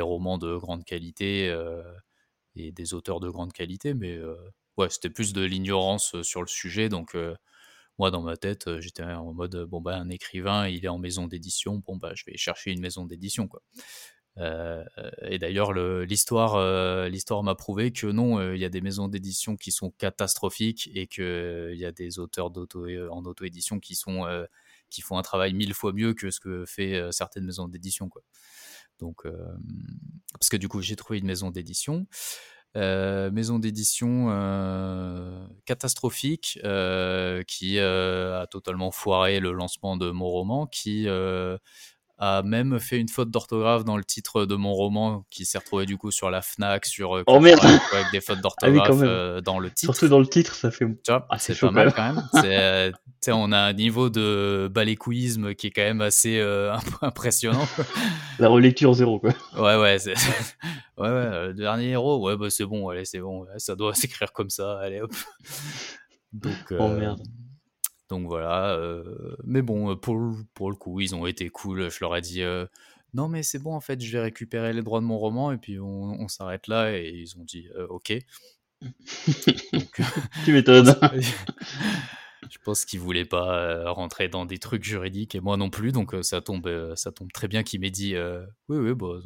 [0.00, 1.48] romans de grande qualité.
[1.50, 1.82] euh,
[2.56, 4.18] et des auteurs de grande qualité, mais
[4.78, 6.88] ouais, c'était plus de l'ignorance sur le sujet.
[6.88, 7.14] Donc,
[7.98, 11.26] moi, dans ma tête, j'étais en mode bon, bah, un écrivain, il est en maison
[11.26, 13.62] d'édition, bon, bah, je vais chercher une maison d'édition, quoi.
[14.38, 14.84] Euh,
[15.22, 19.56] et d'ailleurs, euh, l'histoire m'a prouvé que non, euh, il y a des maisons d'édition
[19.56, 24.44] qui sont catastrophiques et qu'il y a des auteurs euh, en auto-édition qui sont euh,
[24.90, 28.10] qui font un travail mille fois mieux que ce que fait euh, certaines maisons d'édition.
[28.98, 29.32] Donc, euh,
[30.32, 32.06] parce que du coup, j'ai trouvé une maison d'édition.
[32.76, 40.26] Euh, maison d'édition euh, catastrophique euh, qui euh, a totalement foiré le lancement de mon
[40.26, 41.56] roman, qui euh,
[42.18, 45.86] a même fait une faute d'orthographe dans le titre de mon roman qui s'est retrouvé
[45.86, 49.70] du coup sur la Fnac, sur oh merde avec des fautes ah d'orthographe dans le
[49.70, 49.94] titre.
[49.94, 50.86] Surtout dans le titre, ça fait.
[51.08, 52.92] Ah, c'est pas mal quand même.
[53.28, 56.40] on a un niveau de balécouisme qui est quand même assez
[57.02, 57.66] impressionnant.
[58.38, 59.30] La relecture zéro quoi.
[59.56, 59.98] Ouais ouais,
[60.98, 64.32] ouais ouais, le dernier héros, ouais bah c'est bon, allez c'est bon, ça doit s'écrire
[64.32, 65.12] comme ça, allez hop.
[66.32, 67.22] Donc, oh merde.
[68.08, 70.20] Donc voilà, euh, mais bon, euh, pour,
[70.54, 71.90] pour le coup, ils ont été cool.
[71.90, 72.66] Je leur ai dit euh,
[73.14, 75.56] non, mais c'est bon, en fait, je vais récupérer les droits de mon roman et
[75.56, 76.96] puis on, s'arrête là.
[76.96, 78.12] Et ils ont dit ok.
[80.44, 80.94] tu m'étonnes.
[82.50, 86.14] je pense qu'ils voulaient pas rentrer dans des trucs juridiques et moi non plus, donc
[86.22, 88.14] ça tombe, ça tombe très bien qu'il m'ait dit
[88.68, 89.20] oui, oui, bah,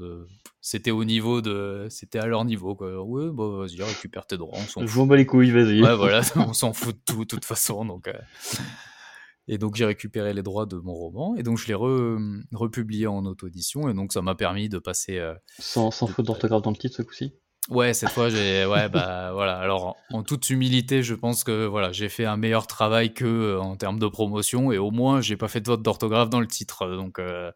[0.60, 3.02] c'était au niveau de, c'était à leur niveau quoi.
[3.02, 4.58] Oui, bah vas-y, récupère tes droits.
[4.76, 5.82] On je m'en bats les couilles, vas-y.
[5.82, 8.10] Ouais, voilà, on s'en fout de tout, de toute façon, donc.
[9.48, 11.74] Et donc j'ai récupéré les droits de mon roman et donc je l'ai
[12.54, 15.20] republié en auto-édition et donc ça m'a permis de passer.
[15.58, 17.32] sans, sans faute d'orthographe dans le titre ce coup-ci?
[17.68, 19.58] Ouais, cette fois, j'ai, ouais, bah voilà.
[19.58, 23.60] Alors, en, toute humilité, je pense que voilà, j'ai fait un meilleur travail que euh,
[23.60, 26.46] en termes de promotion, et au moins, j'ai pas fait de faute d'orthographe dans le
[26.46, 27.52] titre, donc euh,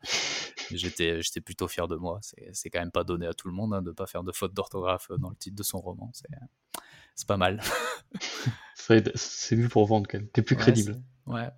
[0.70, 2.20] j'étais, j'étais plutôt fier de moi.
[2.52, 4.52] C'est, quand même pas donné à tout le monde hein, de pas faire de faute
[4.52, 6.10] d'orthographe dans le titre de son roman.
[6.12, 7.62] C'est, pas mal.
[8.74, 10.28] c'est mieux pour vendre quand même.
[10.28, 11.00] T'es plus crédible.
[11.26, 11.48] Ouais.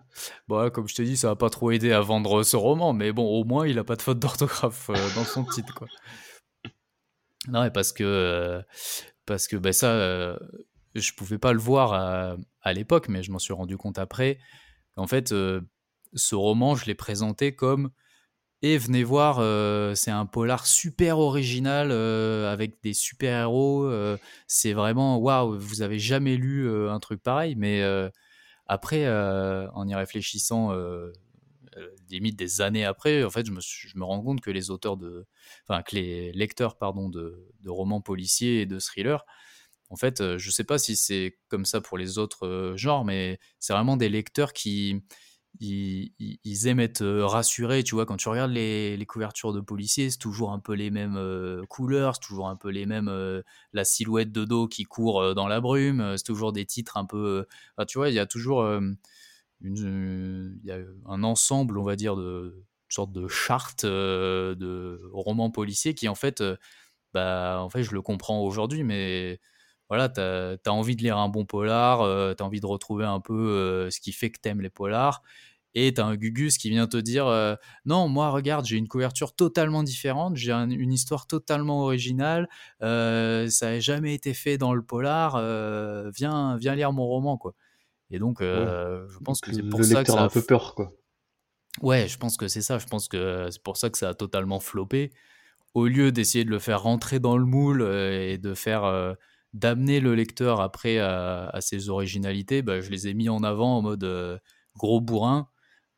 [0.47, 3.13] Bon, comme je te dis, ça a pas trop aidé à vendre ce roman, mais
[3.13, 5.89] bon, au moins, il a pas de faute d'orthographe euh, dans son titre, quoi.
[7.49, 8.63] Non, parce que, euh,
[9.27, 10.39] parce que ben ça, euh,
[10.95, 11.93] je pouvais pas le voir
[12.63, 14.39] à, l'époque, mais je m'en suis rendu compte après.
[14.97, 15.61] En fait, euh,
[16.15, 17.91] ce roman, je l'ai présenté comme
[18.63, 19.37] et venez voir,
[19.97, 23.89] c'est un polar super original avec des super héros.
[24.49, 27.55] c'est vraiment waouh, vous avez jamais lu un truc pareil.
[27.55, 27.83] Mais
[28.67, 30.73] après, en y réfléchissant
[32.11, 34.97] limite des années après, en fait, je me, je me, rends compte que les auteurs
[34.97, 35.27] de,
[35.69, 39.25] enfin, que les lecteurs, pardon, de, de romans policiers et de thrillers,
[39.91, 43.05] en fait, euh, je sais pas si c'est comme ça pour les autres euh, genres,
[43.05, 45.03] mais c'est vraiment des lecteurs qui,
[45.61, 50.11] ils, ils, aiment être rassurés, tu vois, quand tu regardes les, les couvertures de policiers,
[50.11, 51.19] c'est toujours un peu les mêmes
[51.69, 53.11] couleurs, c'est toujours un peu les mêmes,
[53.73, 57.47] la silhouette de dos qui court dans la brume, c'est toujours des titres un peu,
[57.89, 58.69] tu vois, il y a toujours
[59.63, 65.51] il y a un ensemble, on va dire, de sorte de charte euh, de romans
[65.51, 66.57] policiers qui, en fait, euh,
[67.15, 69.41] bah, en fait, je le comprends aujourd'hui, mais
[69.89, 73.05] voilà, tu as, envie de lire un bon polar, euh, tu as envie de retrouver
[73.05, 75.23] un peu ce qui fait que t'aimes les polars,
[75.75, 77.27] et tu as un Gugus qui vient te dire
[77.85, 82.49] Non, moi, regarde, j'ai une couverture totalement différente, j'ai une histoire totalement originale,
[82.81, 82.87] ça
[83.63, 85.41] n'a jamais été fait dans le polar,
[86.13, 87.55] viens, viens lire mon roman, quoi.
[88.11, 90.75] Et donc, euh, je pense que c'est pour ça que ça a un peu peur,
[90.75, 90.93] quoi.
[91.83, 92.79] Ouais, je pense que c'est ça.
[92.79, 95.13] Je pense que c'est pour ça que ça a totalement floppé.
[95.75, 99.13] Au lieu d'essayer de le faire rentrer dans le moule euh, et de faire euh,
[99.53, 103.83] d'amener le lecteur après à, ses originalités, bah, je les ai mis en avant en
[103.83, 104.41] mode
[104.77, 105.49] gros bourrin,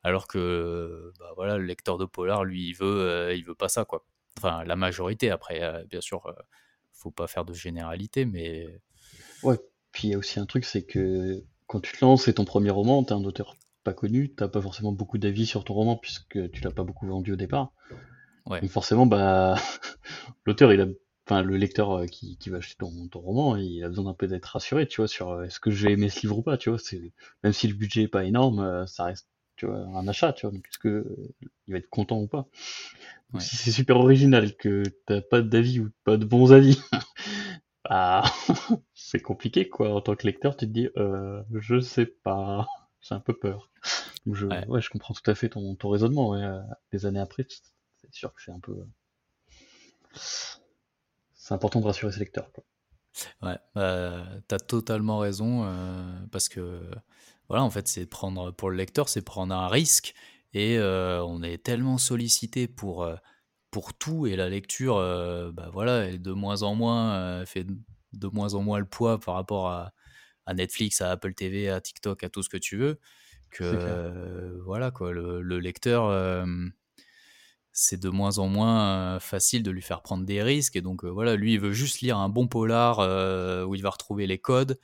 [0.02, 3.84] alors que bah, voilà, le lecteur de polar, lui, il veut, il veut pas ça,
[3.84, 4.04] quoi.
[4.38, 5.30] Enfin, la majorité.
[5.30, 6.32] Après, bien sûr,
[6.92, 8.80] faut pas faire de généralité, mais
[9.42, 9.58] ouais.
[9.92, 12.44] Puis il y a aussi un truc, c'est que quand tu te lances, c'est ton
[12.44, 15.96] premier roman, t'es un auteur pas connu, t'as pas forcément beaucoup d'avis sur ton roman
[15.96, 17.72] puisque tu l'as pas beaucoup vendu au départ.
[18.46, 18.60] Ouais.
[18.60, 19.56] Donc forcément, bah,
[20.46, 20.86] l'auteur, il a,
[21.26, 24.14] enfin, le lecteur euh, qui, qui va acheter ton, ton roman, il a besoin d'un
[24.14, 26.42] peu d'être rassuré, tu vois, sur euh, est-ce que je vais aimer ce livre ou
[26.42, 26.78] pas, tu vois.
[26.78, 27.12] C'est,
[27.44, 30.46] même si le budget est pas énorme, euh, ça reste, tu vois, un achat, tu
[30.46, 30.52] vois.
[30.54, 31.06] Donc est-ce que
[31.66, 32.48] il va être content ou pas?
[33.38, 36.80] Si c'est super original, que t'as pas d'avis ou pas de bons avis,
[37.88, 38.22] bah,
[38.94, 39.94] c'est compliqué, quoi.
[39.94, 42.66] En tant que lecteur, tu te dis, euh, je sais pas,
[43.00, 43.70] j'ai un peu peur.
[44.26, 44.80] je, ouais.
[44.80, 46.30] je comprends tout à fait ton, ton raisonnement.
[46.30, 46.42] Ouais.
[46.42, 46.60] Euh,
[46.92, 48.76] des années après, c'est sûr que c'est un peu.
[50.14, 52.52] C'est important de rassurer ses lecteurs.
[52.52, 52.64] Quoi.
[53.42, 56.80] Ouais, bah, t'as totalement raison, euh, parce que
[57.48, 60.14] voilà, en fait, c'est prendre pour le lecteur, c'est prendre un risque,
[60.52, 63.16] et euh, on est tellement sollicité pour euh,
[63.70, 67.66] pour tout et la lecture, euh, bah voilà, est de moins en moins euh, fait
[68.12, 69.92] de moins en moins le poids par rapport à,
[70.46, 72.98] à, Netflix, à Apple TV, à TikTok, à tout ce que tu veux.
[73.50, 76.46] Que euh, voilà quoi, le, lecteur,
[77.72, 81.36] c'est de moins en moins facile de lui faire prendre des risques et donc voilà,
[81.36, 82.98] lui il veut juste lire un bon polar
[83.66, 84.78] où il va retrouver les codes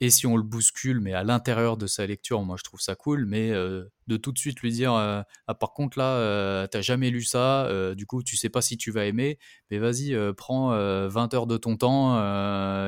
[0.00, 2.94] et si on le bouscule, mais à l'intérieur de sa lecture, moi je trouve ça
[2.94, 6.68] cool, mais euh, de tout de suite lui dire euh, Ah, par contre là, euh,
[6.68, 9.38] t'as jamais lu ça, du coup tu sais pas si tu vas aimer,
[9.70, 10.70] mais vas-y, prends
[11.08, 12.16] 20 heures de ton temps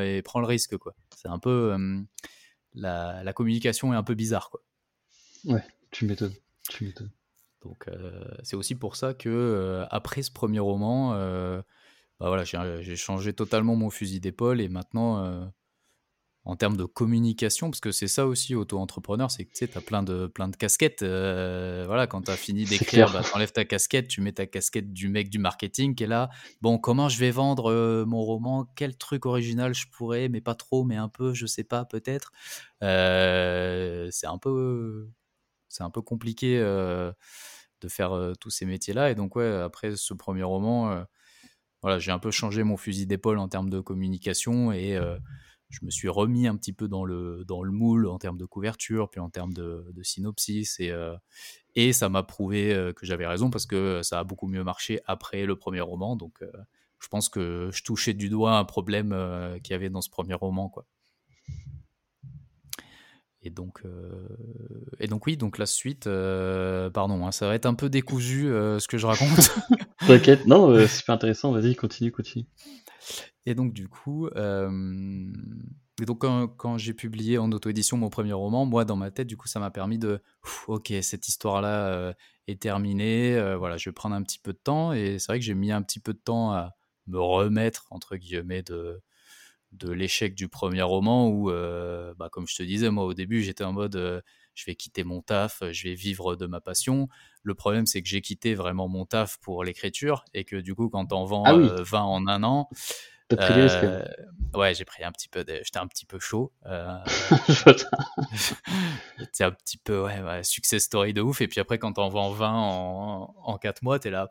[0.01, 0.77] et prends le risque.
[0.77, 0.95] quoi.
[1.17, 1.77] C'est un peu.
[2.75, 4.51] La, la, communication est un peu bizarre.
[4.51, 4.63] quoi.
[5.45, 6.35] Ouais, tu m'étonnes.
[6.69, 7.11] Tu m'étonnes.
[7.63, 7.87] Donc
[8.45, 11.13] c'est aussi pour ça que après ce premier roman,
[12.21, 15.51] bah voilà, j'ai changé totalement mon fusil d'épaule et maintenant
[16.47, 19.81] en termes de communication, parce que c'est ça aussi, auto-entrepreneur, c'est que tu sais, as
[19.83, 21.03] plein de, plein de casquettes.
[21.03, 24.47] Euh, voilà, quand tu as fini d'écrire, bah, tu enlèves ta casquette, tu mets ta
[24.47, 26.31] casquette du mec du marketing qui est là.
[26.63, 28.67] Bon, comment je vais vendre euh, mon roman?
[28.75, 32.33] Quel truc original je pourrais, mais pas trop, mais un peu, je sais pas, peut-être?
[32.83, 35.11] Euh, c'est un peu,
[35.69, 39.11] c'est un peu compliqué de faire tous ces métiers-là.
[39.11, 41.05] Et donc, ouais, après ce premier roman,
[41.83, 44.99] voilà, j'ai un peu changé mon fusil d'épaule en termes de communication et
[45.71, 49.21] je me suis remis un petit peu dans le, moule en termes de couverture, puis
[49.21, 50.81] en termes de, synopsis.
[50.81, 51.17] Et, euh,
[51.77, 55.01] et ça m'a prouvé euh, que j'avais raison parce que ça a beaucoup mieux marché
[55.07, 56.17] après le premier roman.
[56.17, 56.51] Donc euh,
[56.99, 59.17] je pense que je touchais du doigt un problème
[59.63, 60.69] qu'il y avait dans ce premier roman.
[60.69, 60.85] Quoi.
[63.43, 63.83] Et donc,
[64.99, 68.87] et donc oui, donc la suite, pardon, hein, ça va être un peu décousu ce
[68.87, 69.51] que je raconte.
[70.07, 72.45] T'inquiète, non, c'est super intéressant, vas-y, continue, continue.
[73.47, 76.21] Et donc, du coup, et donc
[76.57, 79.61] quand, j'ai publié en auto-édition mon premier roman, moi, dans ma tête, du coup, ça
[79.61, 80.23] m'a permis de,
[80.67, 82.15] ok, cette histoire-là
[82.47, 84.93] est terminée, voilà, je vais prendre un petit peu de temps.
[84.93, 86.77] Et c'est vrai que j'ai mis un petit peu de temps à
[87.07, 89.03] me remettre, entre guillemets, de,
[89.73, 93.65] de l'échec du premier roman où, bah, comme je te disais, moi, au début, j'étais
[93.65, 94.23] en mode
[94.55, 97.09] je vais quitter mon taf, je vais vivre de ma passion.
[97.43, 100.89] Le problème, c'est que j'ai quitté vraiment mon taf pour l'écriture et que du coup,
[100.91, 102.69] quand on vend 20 ah en un an,
[103.39, 104.05] euh,
[104.55, 106.53] ouais, j'ai pris un petit peu, j'étais un petit peu chaud.
[106.67, 106.99] Euh...
[109.19, 111.41] C'était un petit peu, ouais, success story de ouf.
[111.41, 114.29] Et puis après, quand on vend 20 en, en 4 mois, t'es là,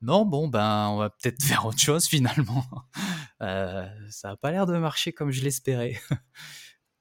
[0.00, 2.64] non, bon, ben, on va peut-être faire autre chose finalement.
[3.40, 5.96] Euh, ça a pas l'air de marcher comme je l'espérais.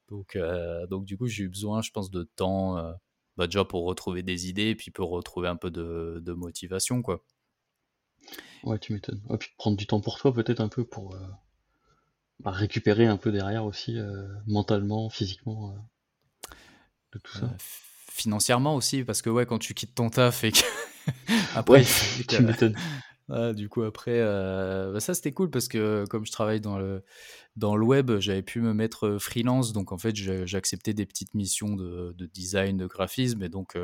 [0.07, 2.93] donc, euh, donc, du coup, j'ai eu besoin, je pense, de temps, euh,
[3.37, 7.01] bah, déjà pour retrouver des idées et puis pour retrouver un peu de, de motivation,
[7.01, 7.23] quoi.
[8.63, 9.21] Ouais, tu m'étonnes.
[9.31, 11.19] Et puis prendre du temps pour toi, peut-être un peu pour euh,
[12.39, 16.53] bah, récupérer un peu derrière aussi, euh, mentalement, physiquement, euh,
[17.13, 17.49] de tout ça.
[18.11, 20.59] financièrement aussi, parce que ouais, quand tu quittes ton taf et que.
[21.55, 21.83] après,
[22.27, 22.77] tu m'étonnes.
[23.29, 27.03] Du coup, après, bah, ça c'était cool parce que comme je travaille dans le,
[27.55, 29.73] dans le web, j'avais pu me mettre freelance.
[29.73, 33.43] Donc en fait, j'acceptais des petites missions de, de, design, de graphisme.
[33.43, 33.77] Et donc,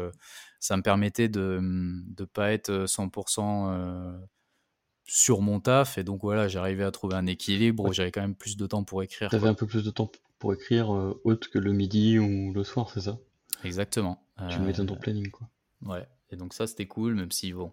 [0.59, 4.19] ça me permettait de ne pas être 100%
[5.05, 5.97] sur mon taf.
[5.97, 7.91] Et donc voilà, j'arrivais à trouver un équilibre.
[7.93, 9.29] J'avais quand même plus de temps pour écrire.
[9.29, 12.51] Tu avais un peu plus de temps pour écrire euh, autre que le midi ou
[12.53, 13.17] le soir, c'est ça?
[13.63, 14.25] Exactement.
[14.49, 15.47] Tu le mettais dans ton planning, quoi.
[15.83, 16.05] Ouais.
[16.31, 17.71] Et donc ça, c'était cool, même si, bon,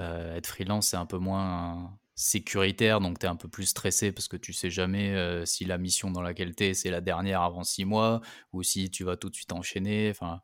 [0.00, 4.12] euh, être freelance, c'est un peu moins sécuritaire, donc tu es un peu plus stressé
[4.12, 7.00] parce que tu sais jamais euh, si la mission dans laquelle tu es, c'est la
[7.00, 8.20] dernière avant six mois,
[8.52, 10.10] ou si tu vas tout de suite enchaîner.
[10.10, 10.40] Enfin,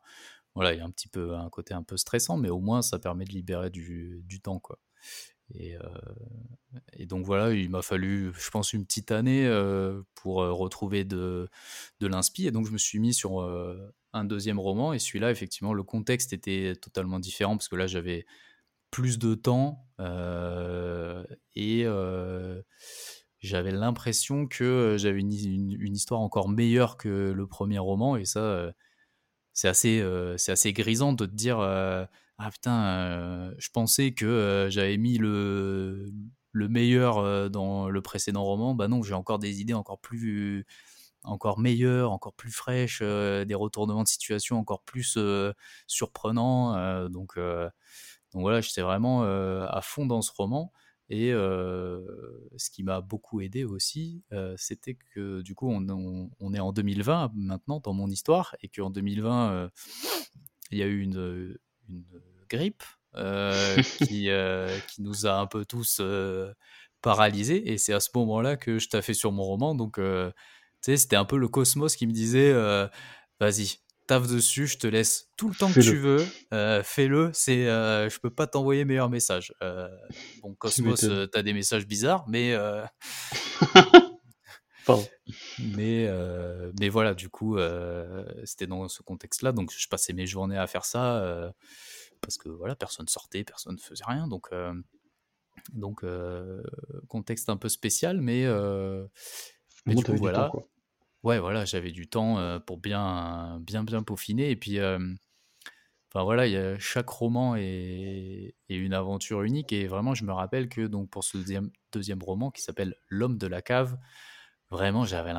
[0.55, 2.81] voilà, il y a un petit peu un côté un peu stressant, mais au moins
[2.81, 4.79] ça permet de libérer du, du temps, quoi.
[5.55, 5.75] Et,
[6.93, 9.47] et, donc voilà, il m'a fallu, je pense, une petite année
[10.15, 11.49] pour retrouver de,
[11.99, 12.09] de.
[12.39, 13.41] Et donc je me suis mis sur
[14.13, 14.93] un deuxième roman.
[14.93, 18.25] Et celui-là, effectivement, le contexte était totalement différent parce que là, j'avais
[18.93, 19.87] plus de temps
[21.55, 21.85] et
[23.39, 28.15] j'avais l'impression que j'avais une, histoire encore meilleure que le premier roman.
[28.15, 28.71] Et ça,
[29.53, 30.03] c'est assez,
[30.37, 36.11] c'est assez grisant de te dire ah putain, je pensais que j'avais mis le,
[36.51, 38.75] le meilleur dans le précédent roman.
[38.75, 40.67] Bah non, j'ai encore des idées encore plus,
[41.23, 45.17] encore meilleures, encore plus fraîches, des retournements de situation encore plus
[45.87, 47.09] surprenants.
[47.09, 47.37] donc,
[48.33, 50.71] donc voilà, j'étais vraiment à fond dans ce roman.
[51.09, 54.23] Et ce qui m'a beaucoup aidé aussi,
[54.57, 58.89] c'était que du coup, on, on, est en 2020 maintenant dans mon histoire, et qu'en
[58.89, 59.69] 2020,
[60.71, 61.57] il y a eu une,
[61.89, 62.03] une
[62.49, 62.83] grippe
[63.15, 66.51] euh, qui, euh, qui nous a un peu tous euh,
[67.01, 67.71] paralysés.
[67.71, 69.75] Et c'est à ce moment-là que je t'ai fait sur mon roman.
[69.75, 70.03] Donc, tu
[70.81, 72.53] sais, c'était un peu le cosmos qui me disait
[73.39, 73.79] vas-y,
[74.21, 76.25] dessus, je te laisse tout le temps que tu veux,
[76.83, 77.31] fais-le.
[77.33, 79.53] C'est, je peux pas t'envoyer meilleur message.
[80.41, 82.55] bon, Cosmos, t'as des messages bizarres, mais
[85.59, 86.09] mais,
[86.79, 87.57] mais voilà, du coup,
[88.43, 89.51] c'était dans ce contexte-là.
[89.51, 91.53] Donc, je passais mes journées à faire ça
[92.21, 94.27] parce que voilà, personne sortait, personne ne faisait rien.
[94.27, 94.49] Donc,
[95.73, 96.05] donc
[97.07, 98.45] contexte un peu spécial, mais,
[99.85, 100.51] mais du coup, voilà.
[101.23, 104.51] Ouais, voilà, j'avais du temps pour bien, bien, bien peaufiner.
[104.51, 109.73] Et puis, enfin voilà, chaque roman est, une aventure unique.
[109.73, 113.47] Et vraiment, je me rappelle que donc pour ce deuxième, roman qui s'appelle L'homme de
[113.47, 113.97] la cave,
[114.69, 115.33] vraiment, j'avais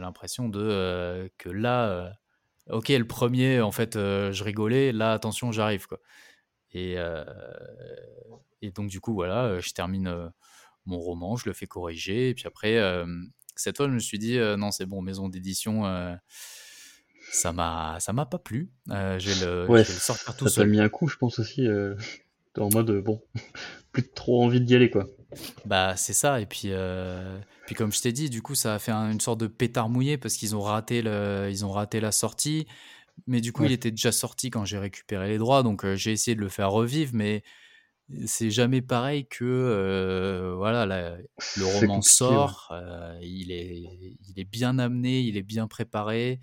[0.00, 2.12] l'impression de que là,
[2.70, 6.00] ok, le premier, en fait, je rigolais, là, attention, j'arrive, quoi.
[6.72, 6.96] Et,
[8.60, 10.30] et donc, du coup, voilà, je termine
[10.84, 12.78] mon roman, je le fais corriger, et puis après,
[13.60, 15.84] cette fois, je me suis dit, non, c'est bon, maison d'édition
[17.30, 18.70] ça m'a ça m'a pas plu.
[18.90, 20.64] Euh, je, vais le, ouais, je vais le sortir tout ça seul.
[20.64, 21.94] t'a mis un coup, je pense aussi, euh,
[22.56, 23.22] en mode bon,
[23.92, 25.06] plus trop envie d'y aller quoi.
[25.66, 28.78] Bah c'est ça et puis euh, puis comme je t'ai dit, du coup ça a
[28.78, 32.00] fait un, une sorte de pétard mouillé parce qu'ils ont raté le, ils ont raté
[32.00, 32.66] la sortie.
[33.26, 33.68] Mais du coup, Ouais.
[33.68, 36.48] il était déjà sorti quand j'ai récupéré les droits, donc euh, j'ai essayé de le
[36.48, 37.42] faire revivre, mais
[38.26, 41.18] c'est jamais pareil que euh, voilà la-
[41.54, 43.76] le roman sort, euh, il est
[44.28, 46.40] il est bien amené, il est bien préparé.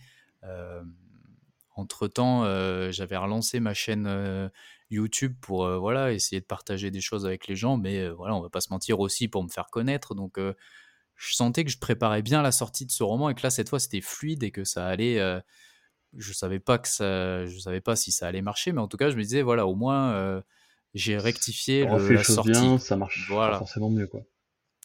[1.76, 2.44] entre temps,
[2.92, 4.50] j'avais relancé ma chaîne euh,
[4.90, 8.36] YouTube pour euh, voilà essayer de partager des choses avec les gens, mais euh, voilà
[8.36, 10.16] on va pas se mentir aussi pour me faire connaître.
[10.16, 10.54] Donc euh,
[11.16, 13.70] je sentais que je préparais bien la sortie de ce roman et que là cette
[13.70, 15.20] fois c'était fluide et que ça allait.
[15.20, 15.40] euh,
[16.18, 18.98] je savais pas que ça, je savais pas si ça allait marcher, mais en tout
[18.98, 20.42] cas je me disais voilà au moins euh,
[20.96, 22.50] j'ai rectifié le- la sortie.
[22.52, 23.60] bien, ça marche Voilà.
[23.60, 24.22] forcément mieux quoi.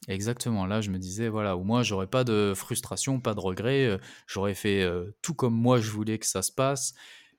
[0.08, 0.64] Exactement.
[0.66, 3.86] Là, je me disais, voilà, au moins, j'aurais pas de frustration, pas de regret.
[3.86, 6.94] euh, J'aurais fait euh, tout comme moi je voulais que ça se passe.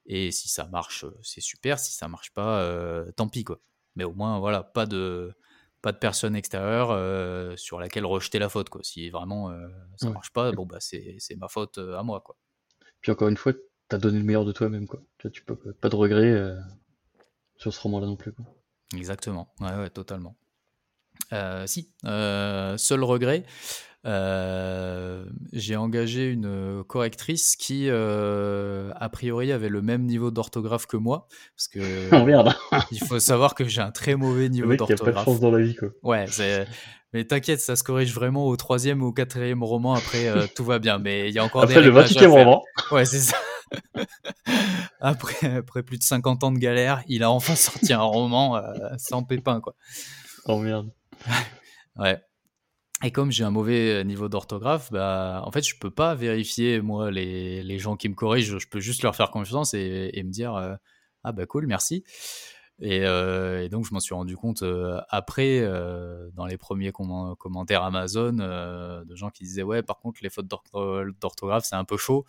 [0.06, 1.80] Et si ça marche, euh, c'est super.
[1.80, 3.60] Si ça marche pas, euh, tant pis, quoi.
[3.96, 5.34] Mais au moins, voilà, pas de,
[5.82, 8.82] pas de personne extérieure euh, sur laquelle rejeter la faute, quoi.
[8.84, 9.50] Si vraiment
[9.98, 10.14] ça Ouais.
[10.14, 12.38] marche pas, bon, bah, c'est ma faute à moi, quoi.
[13.02, 13.54] Puis encore une fois,
[13.88, 15.02] t'as donné le meilleur de toi-même quoi.
[15.18, 16.56] Tu vois, tu peux pas de regrets euh,
[17.58, 18.46] sur ce roman-là non plus quoi.
[18.96, 19.48] Exactement.
[19.60, 20.36] Ouais, ouais, totalement.
[21.34, 23.44] Euh, si, euh, seul regret,
[24.06, 25.24] euh,
[25.54, 31.68] j'ai engagé une correctrice qui, a priori, avait le même niveau d'orthographe que moi, parce
[31.68, 31.80] que
[32.14, 32.54] Oh merde,
[32.92, 34.98] il faut savoir que j'ai un très mauvais le niveau mec qui a pas de
[35.12, 35.26] d'orthographe.
[35.26, 35.90] chance dans la vie quoi.
[36.04, 36.26] Ouais,
[37.14, 39.94] mais t'inquiète, ça se corrige vraiment au troisième ou au quatrième roman.
[39.94, 42.34] Après, tout va bien, mais il y a encore Après des le réglages à 20
[42.34, 42.46] faire.
[42.46, 43.38] roman, Ouais, c'est ça.
[45.00, 48.72] après, après plus de 50 ans de galère, il a enfin sorti un roman euh,
[48.98, 49.76] sans pépin, quoi.
[50.46, 50.92] oh merde.
[51.98, 52.22] Ouais.
[53.04, 57.12] Et comme j'ai un mauvais niveau d'orthographe, bah, en fait, je peux pas vérifier, moi,
[57.12, 58.58] les, les gens qui me corrigent.
[58.60, 60.76] Je peux juste leur faire confiance et, et me dire euh,
[61.24, 62.04] Ah, bah cool, merci.
[62.80, 65.62] Et, euh, et donc, je m'en suis rendu compte euh, après,
[66.34, 70.48] dans les premiers com- commentaires Amazon, de gens qui disaient Ouais, par contre, les fautes
[70.48, 72.26] d'ortho- d'orthographe, c'est un peu chaud.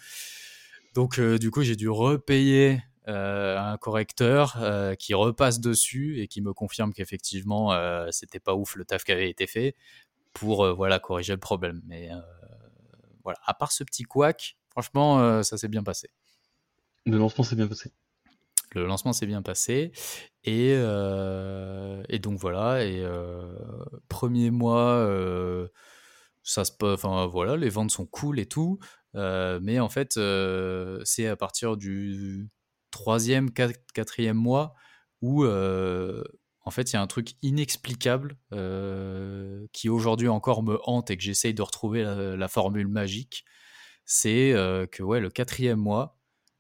[0.95, 6.29] Donc, euh, du coup, j'ai dû repayer euh, un correcteur euh, qui repasse dessus et
[6.29, 9.75] qui me confirme qu'effectivement, euh, c'était pas ouf le taf qui avait été fait
[10.33, 11.83] pour voilà corriger le problème.
[11.85, 12.11] Mais
[13.23, 16.09] voilà, à part ce petit couac, franchement, ça s'est bien passé.
[17.05, 17.93] Le lancement s'est bien passé.
[18.75, 19.93] Le lancement s'est bien passé
[20.45, 22.87] et, et donc voilà.
[22.87, 23.07] Et
[24.09, 25.07] premier mois,
[26.43, 28.79] ça se, enfin voilà, les ventes sont cool et tout,
[29.15, 32.49] mais en fait, euh, c'est à partir du
[32.91, 34.75] troisième, quat- quatrième mois
[35.23, 36.23] où euh,
[36.63, 41.17] en fait il y a un truc inexplicable euh, qui aujourd'hui encore me hante et
[41.17, 43.45] que j'essaye de retrouver la, formule magique.
[44.05, 46.19] C'est euh, que ouais, le quatrième mois,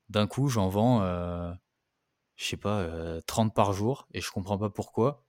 [0.08, 1.52] d'un coup, j'en vends, euh,
[2.36, 5.24] je sais pas, euh, 30 par jour et je comprends pas pourquoi.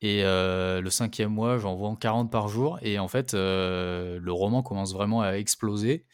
[0.00, 2.78] Et euh, le cinquième mois, j'en vends 40 par jour.
[2.82, 6.06] Et en fait, euh, le roman commence vraiment à exploser.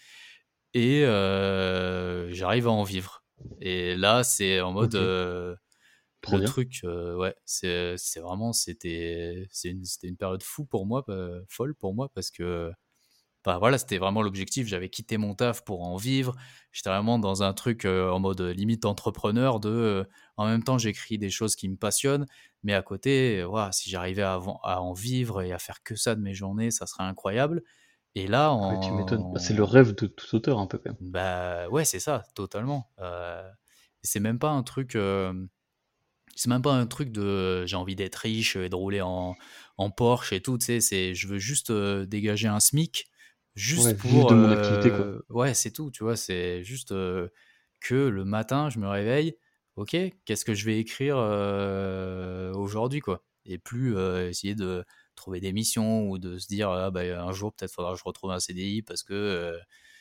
[0.74, 3.24] Et euh, j'arrive à en vivre.
[3.60, 4.94] Et là, c'est en mode.
[4.94, 4.96] Ok.
[4.96, 5.54] euh,
[6.30, 6.42] le bien.
[6.42, 8.52] truc, euh, ouais, c'est c'est vraiment.
[8.52, 11.04] C'était c'est une, c'était une période fou pour moi,
[11.48, 12.72] folle pour moi, parce que.
[13.44, 14.66] Bah voilà, c'était vraiment l'objectif.
[14.68, 16.34] J'avais quitté mon taf pour en vivre.
[16.72, 20.06] J'étais vraiment dans un truc en mode limite entrepreneur de.
[20.36, 22.26] en même temps, j'écris des choses qui me passionnent,
[22.62, 24.40] mais à côté, voilà, si j'arrivais à
[24.82, 27.62] en vivre et à faire que ça de mes journées, ça serait incroyable.
[28.16, 29.26] Et là, Ouais, tu m'étonnes.
[29.30, 30.98] Bah, c'est le rêve de tout auteur un peu quand même.
[31.00, 32.92] Bah ouais, c'est ça, totalement.
[33.00, 33.50] Euh,
[34.02, 34.96] c'est même pas un truc.
[34.96, 35.46] euh,
[36.36, 39.36] c'est même pas un truc de j'ai envie d'être riche et de rouler en,
[39.78, 43.06] en Porsche et tout, tu sais, c'est je veux juste euh, dégager un SMIC
[43.56, 45.12] juste Ouais, pour de mon activité quoi.
[45.30, 46.90] ouais, c'est tout, tu vois, c'est juste
[47.80, 49.36] que le matin, je me réveille,
[49.76, 51.16] OK, qu'est-ce que je vais écrire
[52.56, 53.98] aujourd'hui quoi et plus
[54.28, 57.92] essayer de trouver des missions ou de se dire ah, bah, un jour peut-être faudra
[57.92, 59.58] que je retrouve un CDI parce que euh,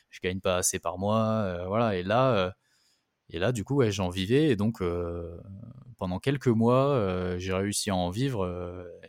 [0.09, 2.51] je gagne pas assez par mois, euh, voilà, et là euh,
[3.29, 4.49] et là, du coup, ouais, j'en vivais.
[4.49, 5.39] Et donc, euh,
[5.97, 8.47] pendant quelques mois, j'ai réussi à en vivre.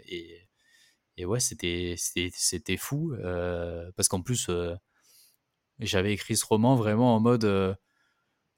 [0.07, 0.49] et,
[1.17, 3.15] et ouais, c'était, c'était, fou.
[3.97, 4.51] parce qu'en plus,
[5.79, 7.77] j'avais écrit ce roman vraiment en mode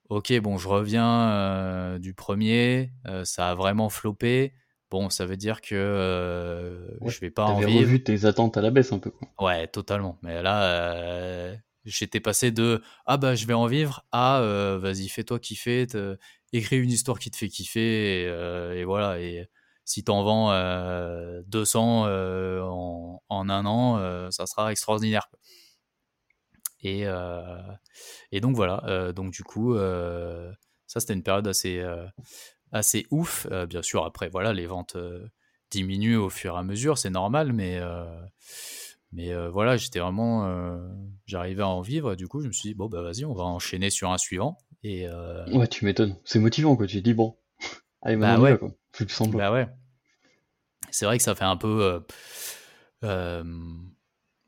[0.09, 2.93] Ok, bon, je reviens du premier.
[3.25, 4.55] ça a vraiment floppé.
[4.91, 7.81] Bon, ça veut dire que euh, Ouais, je vais pas en vivre.
[7.81, 9.29] revu tes attentes à la baisse un peu quoi.
[9.41, 10.19] Ouais, totalement.
[10.23, 14.41] Mais là, euh, j'étais passé de ah bah je vais en vivre à
[14.81, 15.87] vas-y fais-toi kiffer,
[16.53, 19.49] écris une histoire qui te fait kiffer et, et voilà et
[19.85, 20.51] si tu en vends
[21.47, 25.29] 200 en, en, un an, ça sera extraordinaire.
[26.83, 27.05] Et,
[28.33, 31.85] et donc voilà, donc du coup, ça c'était une période assez,
[32.73, 33.47] assez ouf.
[33.69, 34.97] bien sûr, après, voilà, les ventes
[35.71, 37.81] diminuent au fur et à mesure, c'est normal, mais,
[39.13, 40.79] mais voilà, j'étais vraiment,
[41.27, 42.15] j'arrivais à en vivre.
[42.15, 44.59] Du coup, je me suis dit, bon, bah vas-y, on va enchaîner sur un suivant.
[44.83, 45.07] Et,
[45.53, 46.17] Ouais, tu m'étonnes.
[46.25, 46.87] C'est motivant, quoi.
[46.87, 47.37] Tu dis, bon,
[48.03, 48.59] allez, bah, ouais.
[48.59, 48.71] quoi.
[49.39, 49.69] Bah ouais.
[50.91, 52.01] C'est vrai que ça fait un peu.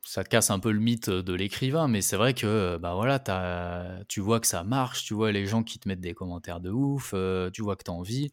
[0.08, 3.22] Euh, ça casse un peu le mythe de l'écrivain, mais c'est vrai que bah voilà,
[3.28, 6.60] as, tu vois que ça marche, tu vois les gens qui te mettent des commentaires
[6.60, 8.30] de ouf, euh, tu vois que tu as envie.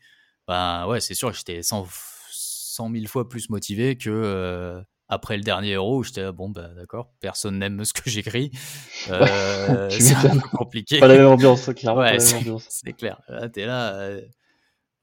[0.47, 1.87] Bah ouais, c'est sûr que j'étais 100,
[2.31, 6.69] 100 000 fois plus motivé que euh, après le dernier héros où j'étais bon, bah
[6.75, 8.51] d'accord, personne n'aime ce que j'écris.
[9.05, 10.99] c'est un peu compliqué.
[10.99, 12.01] Pas la même ambiance, clairement.
[12.01, 13.21] Ouais, c'est clair.
[13.27, 14.17] Là, t'es là.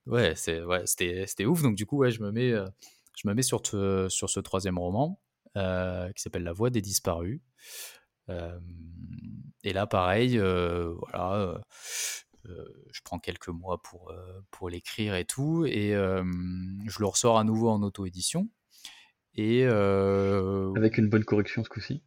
[0.07, 1.63] Ouais, c'est ouais, c'était ouf.
[1.63, 2.53] Donc du coup, ouais, je me mets
[3.17, 5.22] je me mets sur, sur ce troisième roman euh,
[5.55, 7.41] qui s'appelle La Voix des disparus.
[8.29, 8.59] Euh,
[9.65, 11.61] et là, pareil, euh, voilà,
[12.45, 14.13] je prends quelques mois pour,
[14.51, 18.49] pour l'écrire et tout, et je le ressors à nouveau en auto-édition.
[19.35, 22.03] Et avec une bonne correction ce coup-ci.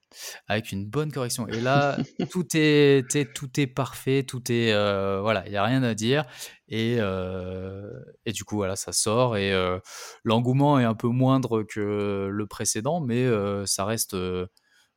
[0.48, 1.48] Avec une bonne correction.
[1.48, 1.98] Et là,
[2.32, 4.72] tout est, tout est parfait, tout est
[5.22, 6.26] voilà, il y a rien à dire.
[6.68, 6.98] Et,
[8.26, 9.54] et du coup voilà, ça sort et
[10.24, 13.28] l'engouement est un peu moindre que le précédent, mais
[13.66, 14.16] ça reste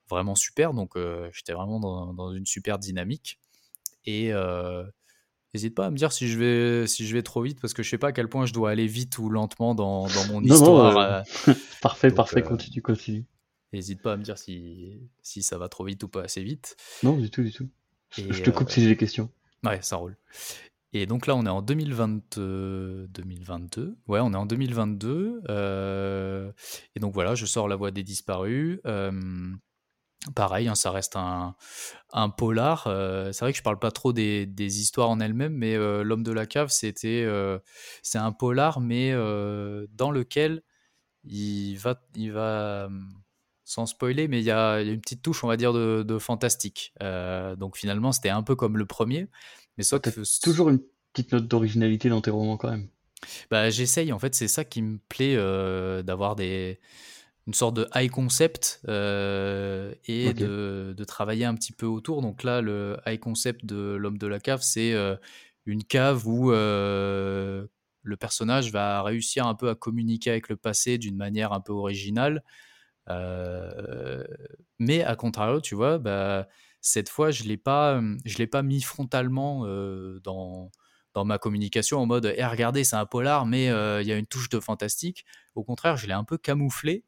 [0.09, 0.75] vraiment super.
[0.75, 0.99] Donc
[1.33, 3.41] j'étais vraiment dans, dans, une super dynamique.
[4.05, 4.33] Et
[5.55, 7.83] N'hésite pas à me dire si je vais si je vais trop vite parce que
[7.83, 10.43] je sais pas à quel point je dois aller vite ou lentement dans, dans mon
[10.45, 10.97] histoire.
[10.99, 11.53] Euh.
[11.83, 13.25] parfait, parfait, euh, continue, continue.
[13.73, 16.77] N'hésite pas à me dire si, si ça va trop vite ou pas assez vite.
[17.03, 17.69] Non, du tout, du tout.
[18.11, 19.31] je te coupe euh, si j'ai des questions.
[19.65, 20.17] Ouais, ça roule.
[20.93, 23.97] Et donc là, on est en 2020, 2022.
[24.07, 25.43] Ouais, on est en 2022.
[26.95, 28.81] et donc voilà, je sors La Voix des Disparus.
[30.35, 31.55] Pareil, hein, ça reste un,
[32.13, 32.87] un polar.
[32.87, 36.03] Euh, c'est vrai que je parle pas trop des, des histoires en elles-mêmes, mais euh,
[36.03, 37.59] L'homme de la cave, c'était, euh,
[38.03, 40.63] c'est un polar, mais dans lequel
[41.25, 42.89] il va, il va,
[43.65, 46.93] sans spoiler, mais il y a, une petite touche, on va dire, de, de fantastique.
[47.01, 49.29] donc finalement, c'était un peu comme le premier,
[49.77, 50.11] mais soit que
[50.43, 50.81] toujours une
[51.13, 52.89] petite note d'originalité dans tes romans quand même.
[53.51, 54.13] Bah, j'essaye.
[54.13, 55.37] En fait, c'est ça qui me plaît
[56.03, 56.81] d'avoir des
[57.49, 62.21] une sorte de high concept euh, et de, de, travailler un petit peu autour.
[62.21, 65.17] Donc là, le high concept de l'homme de la cave, c'est euh,
[65.65, 67.67] une cave où euh,
[68.03, 71.73] le personnage va réussir un peu à communiquer avec le passé d'une manière un peu
[71.73, 72.45] originale.
[74.79, 76.49] mais à contrario, tu vois, bah,
[76.83, 79.67] cette fois, je ne l'ai pas, je l'ai pas mis frontalement
[80.23, 80.71] dans,
[81.15, 83.69] dans ma communication en mode eh, regardez, c'est un polar, mais
[84.03, 85.25] il y a une touche de fantastique.
[85.55, 87.07] Au contraire, je l'ai un peu camouflé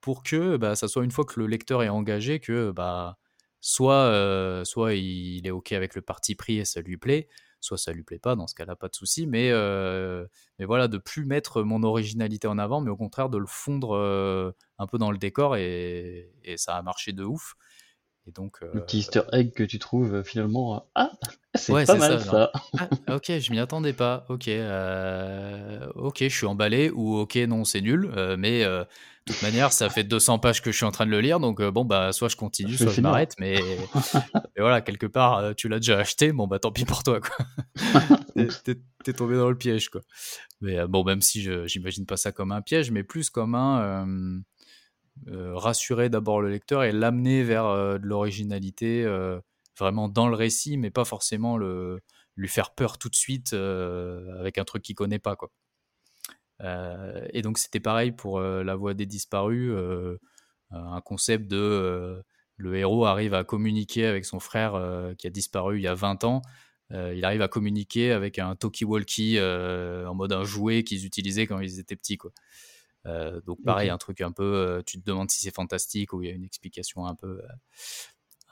[0.00, 3.18] pour que bah, ça soit une fois que le lecteur est engagé que bah,
[3.60, 7.28] soit, euh, soit il est OK avec le parti pris et ça lui plaît,
[7.60, 9.26] soit ça lui plaît pas, dans ce cas-là, pas de souci.
[9.26, 10.26] Mais, euh,
[10.58, 13.94] mais voilà, de plus mettre mon originalité en avant, mais au contraire de le fondre
[13.94, 17.54] euh, un peu dans le décor et, et, ça a marché de ouf.
[18.26, 21.10] Et donc, Le petit easter egg que tu trouves finalement, ah,
[21.54, 22.52] c'est pas mal ça.
[23.06, 24.26] Ah, ok, je m'y attendais pas.
[24.28, 24.48] Ok,
[25.94, 28.12] ok, je suis emballé ou ok, non, c'est nul.
[28.38, 28.64] mais
[29.30, 31.62] toute manière, ça fait 200 pages que je suis en train de le lire, donc
[31.62, 33.60] bon, bah, soit je continue, soit je m'arrête, mais...
[34.58, 37.46] voilà, quelque part, tu l'as déjà acheté, bon, bah, tant pis pour toi, quoi.
[39.04, 40.02] T'es tombé dans le piège, quoi.
[40.60, 44.42] Mais bon, même si j'imagine pas ça comme un piège, mais plus comme un
[45.26, 47.64] rassurer d'abord le lecteur et l'amener vers
[47.98, 49.06] de l'originalité,
[49.78, 52.00] vraiment dans le récit, mais pas forcément le,
[52.36, 55.50] lui faire peur tout de suite avec un truc qu'il connaît pas, quoi.
[56.62, 60.18] Euh, et donc c'était pareil pour euh, La Voix des disparus, euh,
[60.70, 62.22] un concept de
[62.56, 64.80] le héros arrive à communiquer avec son frère
[65.18, 66.42] qui a disparu il y a 20 ans.
[66.90, 71.80] il arrive à communiquer avec un talkie-walkie en mode un jouet qu'ils utilisaient quand ils
[71.80, 72.18] étaient petits.
[72.18, 72.30] Quoi.
[73.46, 76.30] donc pareil, un truc un peu, tu te demandes si c'est fantastique ou il y
[76.30, 77.42] a une explication un peu,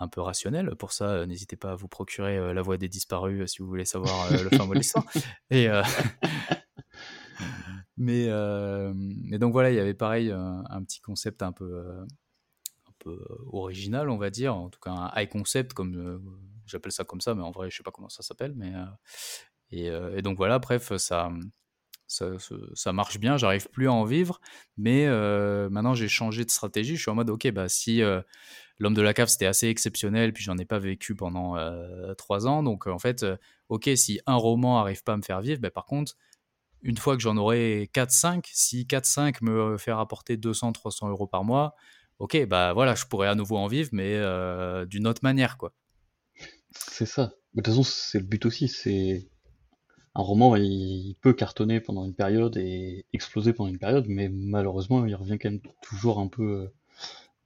[0.00, 0.74] un peu rationnelle.
[0.74, 4.32] Pour ça, n'hésitez pas à vous procurer La Voix des disparus si vous voulez savoir
[4.32, 5.06] le fin mot de l'histoire.
[5.50, 5.68] Et,
[7.96, 8.92] mais, euh,
[9.38, 12.02] donc voilà, il y avait pareil un, petit concept un peu, euh,
[12.86, 13.18] un peu
[13.52, 16.18] original, on va dire, en tout cas un high concept, comme euh,
[16.66, 18.54] j'appelle ça comme ça, mais en vrai, je sais pas comment ça s'appelle.
[18.56, 18.72] Mais
[19.70, 21.30] et, donc voilà, bref, ça,
[22.06, 22.30] ça,
[22.74, 24.40] ça marche bien, j'arrive plus à en vivre,
[24.76, 25.06] mais
[25.68, 26.96] maintenant j'ai changé de stratégie.
[26.96, 28.02] Je suis en mode, ok, bah si
[28.80, 31.56] L'homme de la cave, c'était assez exceptionnel, puis j'en ai pas vécu pendant
[32.16, 32.62] trois ans.
[32.62, 33.26] Donc, en fait,
[33.68, 36.14] ok, si un roman arrive pas à me faire vivre, ben, par contre,
[36.82, 41.74] une fois que j'en aurai 4-5, si 4-5 me fait rapporter 200-300 euros par mois,
[42.18, 44.16] ok, bah voilà, je pourrais à nouveau en vivre, mais
[44.86, 45.72] d'une autre manière, quoi.
[46.70, 47.32] C'est ça.
[47.54, 48.68] De toute façon, c'est le but aussi.
[48.68, 49.28] C'est
[50.14, 55.06] un roman, il peut cartonner pendant une période et exploser pendant une période, mais malheureusement,
[55.06, 56.70] il revient quand même toujours un peu.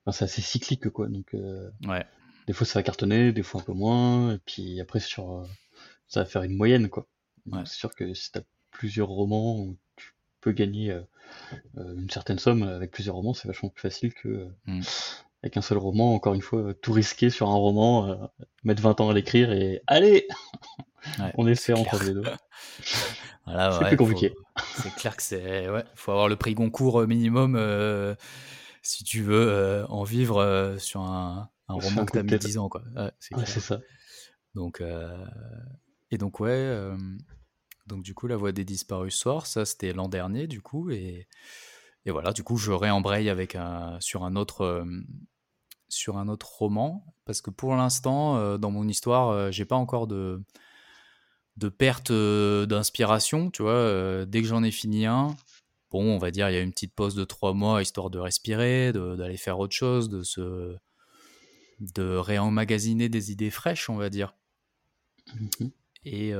[0.05, 1.09] Enfin, c'est assez cyclique, quoi.
[1.09, 2.05] Donc, ouais.
[2.47, 5.47] des fois, ça va cartonner, des fois un peu moins, et puis après, sur,
[6.09, 7.07] ça va faire une moyenne, quoi.
[7.65, 8.43] C'est sûr que si t'as
[8.73, 10.99] plusieurs romans où tu peux gagner
[11.77, 14.81] une certaine somme avec plusieurs romans, c'est vachement plus facile que mmh
[15.43, 18.15] avec un seul roman, encore une fois, tout risquer sur un roman, euh,
[18.63, 20.27] mettre 20 ans à l'écrire et allez
[21.37, 22.23] On essaie entre les deux.
[23.47, 24.35] c'est plus compliqué.
[24.77, 25.69] C'est clair que c'est.
[25.69, 28.15] Ouais, faut avoir le prix Goncourt euh, minimum euh,
[28.83, 32.69] si tu veux en vivre sur un, roman que tu as mis 10 ans.
[32.69, 32.83] Quoi.
[33.21, 33.81] c'est ça.
[34.55, 34.83] Donc,
[36.11, 36.91] et donc, ouais.
[37.87, 39.47] Donc, du coup, La Voix des Disparus sort.
[39.47, 40.91] Ça, c'était l'an dernier, du coup.
[40.91, 41.29] Et.
[42.07, 44.85] Voilà, du coup, je réembraye avec un, sur un autre,
[45.89, 49.77] sur un autre roman parce que pour l'instant, euh, dans mon histoire, euh, j'ai pas
[49.77, 50.43] encore de,
[51.57, 53.51] de perte euh, d'inspiration.
[53.51, 55.37] Tu vois, dès que j'en ai fini un,
[55.91, 58.19] bon, on va dire, il y a une petite pause de trois mois histoire de
[58.19, 60.77] respirer, d'aller faire autre chose, de se
[61.81, 64.35] de réemmagasiner des idées fraîches, on va dire.
[65.35, 65.67] Mmh
[66.05, 66.33] et,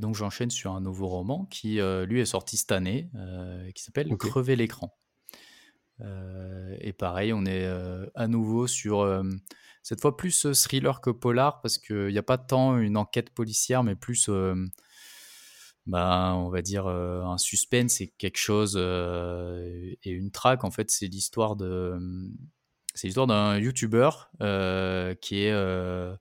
[0.00, 3.10] donc j'enchaîne sur un nouveau roman qui, lui, est sorti cette année,
[3.74, 4.98] qui s'appelle Crever l'écran.
[6.00, 9.22] Euh, et pareil, on est euh, à nouveau sur euh,
[9.82, 13.82] cette fois plus thriller que polar parce qu'il n'y a pas tant une enquête policière,
[13.82, 14.30] mais plus,
[15.86, 20.64] bah, on va dire, un suspense et quelque chose et une traque.
[20.64, 21.98] En fait, c'est l'histoire de,
[22.94, 24.10] c'est l'histoire d'un YouTuber
[25.20, 26.18] qui est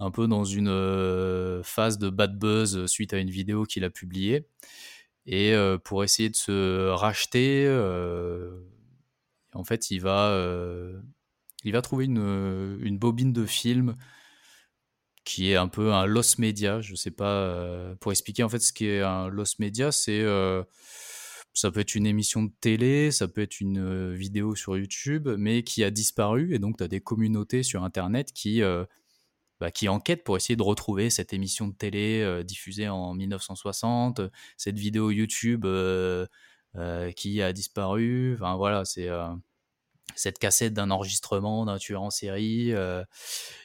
[0.00, 4.46] un peu dans une phase de bad buzz suite à une vidéo qu'il a publiée.
[5.26, 7.68] Et pour essayer de se racheter,
[9.54, 11.00] en fait, il va, euh,
[11.82, 13.96] trouver une, bobine de film
[15.24, 16.80] qui est un peu un loss media.
[16.80, 20.62] Je sais pas, euh, pour expliquer en fait ce qu'est un loss media, c'est euh,
[21.52, 25.62] ça peut être une émission de télé, ça peut être une vidéo sur YouTube, mais
[25.64, 26.54] qui a disparu.
[26.54, 28.62] Et donc, tu as des communautés sur Internet qui,
[29.60, 34.22] bah, qui enquêtent pour essayer de retrouver cette émission de télé diffusée en 1960,
[34.56, 35.66] cette vidéo YouTube
[36.76, 38.34] euh, qui a disparu.
[38.34, 39.26] Enfin voilà, c'est euh,
[40.14, 42.72] cette cassette d'un enregistrement d'un tueur en série.
[42.72, 43.04] Euh,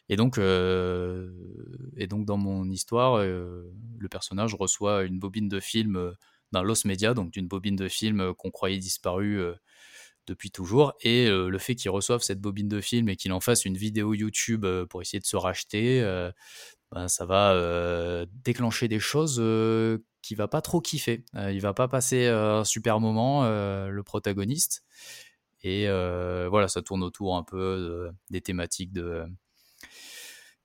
[0.09, 6.13] et donc, et donc dans mon histoire, le personnage reçoit une bobine de film
[6.51, 9.39] d'un Lost Media, donc d'une bobine de film qu'on croyait disparue
[10.27, 10.93] depuis toujours.
[11.01, 14.13] Et le fait qu'il reçoive cette bobine de film et qu'il en fasse une vidéo
[14.13, 16.01] YouTube pour essayer de se racheter,
[16.91, 19.39] ben, ça va déclencher des choses
[20.25, 21.23] qui va pas trop kiffer.
[21.35, 24.83] Euh, il va pas passer euh, un super moment, euh, le protagoniste.
[25.61, 25.87] Et
[26.49, 29.25] voilà, ça tourne autour un peu des thématiques de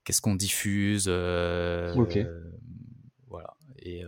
[0.04, 1.08] qu'est-ce qu'on diffuse.
[1.08, 2.18] ok.
[3.28, 3.54] Voilà.
[3.78, 4.02] Et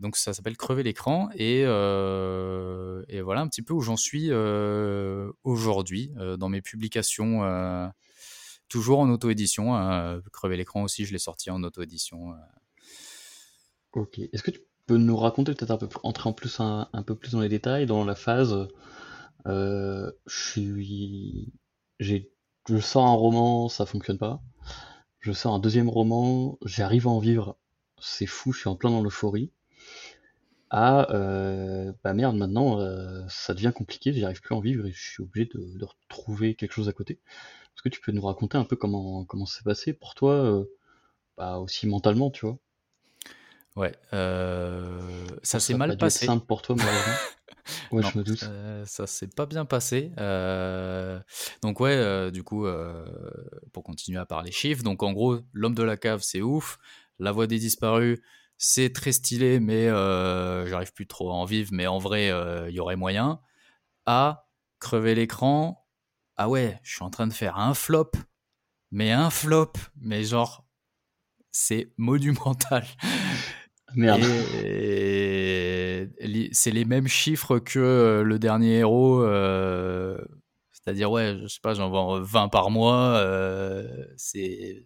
[0.00, 1.28] donc ça s'appelle Crever l'écran.
[1.34, 4.30] Et, et, voilà un petit peu où j'en suis
[5.44, 7.92] aujourd'hui dans mes publications.
[8.68, 9.74] toujours en auto-édition.
[9.74, 10.20] Hein.
[10.32, 12.34] Crever l'écran aussi, je l'ai sorti en auto-édition.
[13.92, 14.18] Ok.
[14.18, 17.32] Est-ce que tu peux nous raconter, peut-être un peu entrer en plus un, peu plus
[17.32, 18.68] dans les détails, dans la phase
[19.46, 21.44] euh, je
[21.98, 24.42] je sors un roman, ça fonctionne pas.
[25.20, 27.58] Je sors un deuxième roman, j'arrive à en vivre,
[28.00, 29.52] c'est fou, je suis en plein dans l'euphorie.
[30.70, 34.86] Ah, euh, bah merde, maintenant euh, ça devient compliqué, j'y arrive plus à en vivre
[34.86, 37.20] et je suis obligé de, retrouver quelque chose à côté.
[37.74, 40.64] Est-ce que tu peux nous raconter un peu comment comment c'est passé pour toi, euh,
[41.36, 42.58] bah aussi mentalement, tu vois?
[43.76, 45.00] Ouais, euh,
[45.42, 46.26] ça s'est mal passé.
[46.26, 47.12] simple pour toi, malheureusement?
[47.92, 48.44] ouais, je me doute.
[48.86, 50.10] Ça s'est pas bien passé.
[50.18, 51.20] Euh,
[51.62, 52.66] donc ouais, du coup,
[53.72, 56.78] pour continuer à parler chiffres, donc en gros, l'homme de la cave, c'est ouf.
[57.18, 58.18] La voix des disparus,
[58.58, 61.70] c'est très stylé, mais j'arrive plus trop à en vivre.
[61.72, 62.28] Mais en vrai,
[62.68, 63.40] il y aurait moyen.
[64.06, 64.46] À
[64.78, 65.86] crever l'écran.
[66.36, 68.12] Ah ouais, je suis en train de faire un flop,
[68.90, 70.66] mais un flop, mais genre
[71.50, 72.84] c'est monumental.
[73.94, 74.22] Merde.
[76.52, 79.22] c'est les mêmes chiffres que euh, le dernier héros.
[79.22, 80.18] Euh,
[80.72, 83.16] c'est-à-dire, ouais, je sais pas, j'en vends 20 par mois.
[83.16, 84.84] Euh, c'est,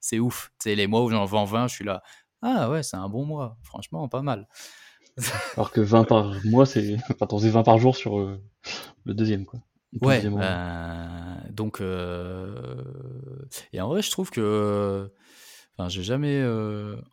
[0.00, 0.52] c'est ouf.
[0.58, 2.02] C'est les mois où j'en vends 20, je suis là.
[2.42, 3.56] Ah ouais, c'est un bon mois.
[3.62, 4.48] Franchement, pas mal.
[5.56, 6.96] Alors que 20 par mois, c'est.
[7.10, 9.60] Enfin, t'en 20 par jour sur le deuxième, quoi.
[10.00, 15.10] Ouais, ben, donc, et en vrai, je trouve que
[15.80, 16.44] Enfin, j'ai jamais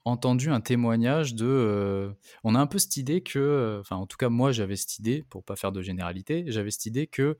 [0.04, 2.12] entendu un témoignage de.
[2.44, 5.24] on a un peu cette idée que, enfin, en tout cas, moi, j'avais cette idée,
[5.30, 7.38] pour pas faire de généralité, j'avais cette idée que,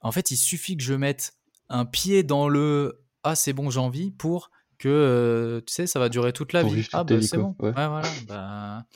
[0.00, 1.34] en fait, il suffit que je mette
[1.68, 6.32] un pied dans le ah c'est bon, envie pour que tu sais, ça va durer
[6.32, 6.88] toute la vie.
[6.92, 7.54] Ah bah c'est bon.
[7.60, 7.72] Ouais.
[7.72, 8.02] voilà.
[8.26, 8.86] Bah,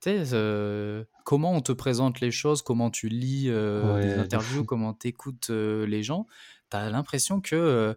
[0.00, 5.08] tu sais, comment on te présente les choses, comment tu lis des interviews, comment tu
[5.08, 6.26] écoutes les gens,
[6.70, 7.96] tu as l'impression que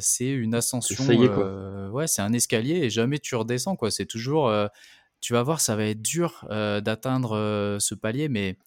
[0.00, 1.04] c'est une ascension.
[1.92, 3.76] ouais, c'est un escalier et jamais tu redescends.
[3.76, 3.90] quoi.
[3.90, 4.52] C'est toujours.
[5.20, 8.58] tu vas voir, ça va être dur d'atteindre ce palier, mais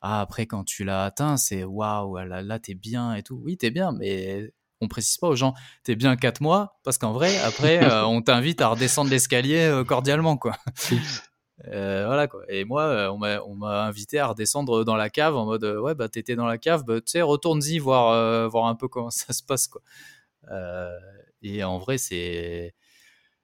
[0.00, 3.40] ah, après, quand tu l'as atteint, c'est waouh, là, là t'es bien et tout.
[3.42, 7.12] Oui, t'es bien, mais on précise pas aux gens, t'es bien 4 mois, parce qu'en
[7.12, 10.56] vrai, après, on t'invite à redescendre l'escalier cordialement, quoi.
[11.64, 12.42] voilà quoi.
[12.48, 16.36] Et moi, on m'a invité à redescendre dans la cave en mode ouais bah t'étais
[16.36, 19.66] dans la cave, bah, tu sais retourne-y voir voir un peu comment ça se passe
[19.66, 19.82] quoi.
[20.50, 20.98] Euh,
[21.42, 22.74] et en vrai, c'est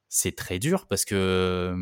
[0.09, 1.74] c'est très dur parce que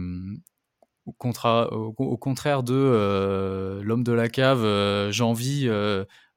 [1.06, 5.68] au, au, contraire de euh, l'homme de la cave, euh, j'ai envie,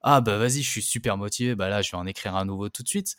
[0.05, 2.69] ah bah vas-y, je suis super motivé, bah là je vais en écrire un nouveau
[2.69, 3.15] tout de suite.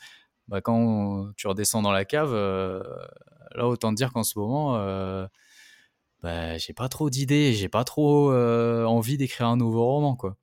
[0.49, 2.33] Bah, quand tu redescends dans la cave,
[3.55, 4.75] là autant te dire qu'en ce moment,
[6.23, 10.37] bah, j'ai pas trop d'idées, j'ai pas trop envie d'écrire un nouveau roman, quoi.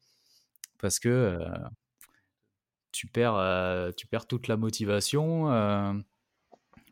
[0.80, 1.40] Parce que
[2.94, 3.92] tu perds, euh,
[4.30, 5.94] toute la motivation euh,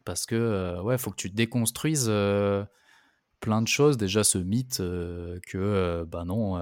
[0.03, 2.11] parce que euh, ouais, faut que tu déconstruises
[3.39, 3.97] plein de choses.
[3.97, 6.57] Déjà, ce mythe que bah non,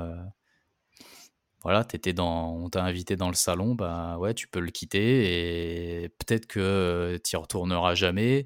[1.63, 6.03] voilà, étais dans, on t'a invité dans le salon, bah ouais, tu peux le quitter
[6.03, 8.45] et peut-être que tu y retourneras jamais.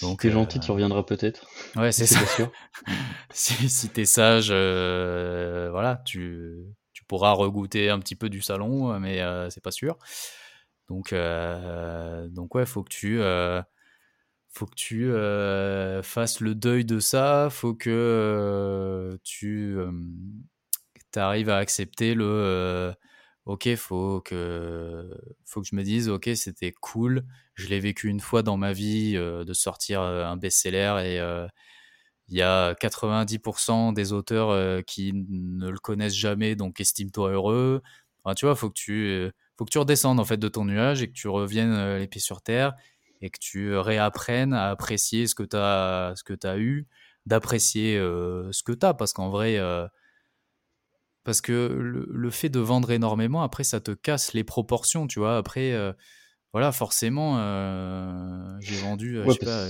[0.00, 1.46] Donc, si t'es gentil, tu reviendras peut-être.
[1.76, 2.24] Ouais, c'est ça.
[2.26, 2.50] Sûr.
[3.32, 6.64] si, si t'es sage, voilà, tu,
[7.12, 9.98] pourra regoûter un petit peu du salon, euh, mais euh, c'est pas sûr.
[10.88, 13.20] Donc, euh, donc ouais, faut que tu
[14.48, 15.10] faut que tu
[16.02, 19.76] fasses le deuil de ça, faut que tu
[21.18, 22.94] arrives à accepter le
[23.44, 25.10] ok, faut que
[25.44, 28.72] faut que je me dise ok, c'était cool, je l'ai vécu une fois dans ma
[28.72, 31.48] vie de sortir un best-seller et
[32.28, 37.82] il y a 90% des auteurs qui ne le connaissent jamais, donc estime-toi heureux.
[38.36, 41.08] tu vois, faut que tu, faut que tu redescendes en fait de ton nuage et
[41.08, 42.74] que tu reviennes les pieds sur terre
[43.20, 46.86] et que tu réapprennes à apprécier ce que tu as, ce que as eu,
[47.26, 49.58] d'apprécier ce que tu as, parce qu'en vrai,
[51.24, 55.36] parce que le, fait de vendre énormément, après, ça te casse les proportions, tu vois.
[55.36, 55.74] Après,
[56.52, 57.36] voilà, forcément,
[58.60, 59.66] j'ai vendu, je sais pas,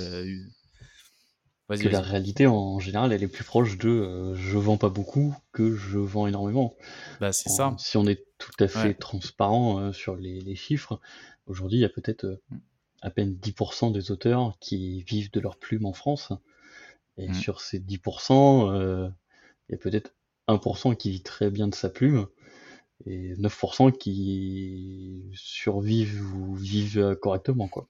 [1.78, 5.34] que la réalité en général elle est plus proche de euh, je vends pas beaucoup
[5.52, 6.76] que je vends énormément.
[7.20, 7.74] Bah c'est ça.
[7.78, 11.00] Si on est tout à fait transparent euh, sur les, chiffres,
[11.46, 12.58] aujourd'hui il y a peut-être euh, mm.
[13.02, 16.32] à peine 10% des auteurs qui vivent de leur plume en France.
[17.16, 17.34] Et mm.
[17.34, 19.12] sur ces 10%,
[19.68, 20.14] il y a peut-être
[20.54, 22.26] 1% qui vit très bien de sa plume
[23.06, 27.88] et 9% qui survivent ou vivent correctement quoi.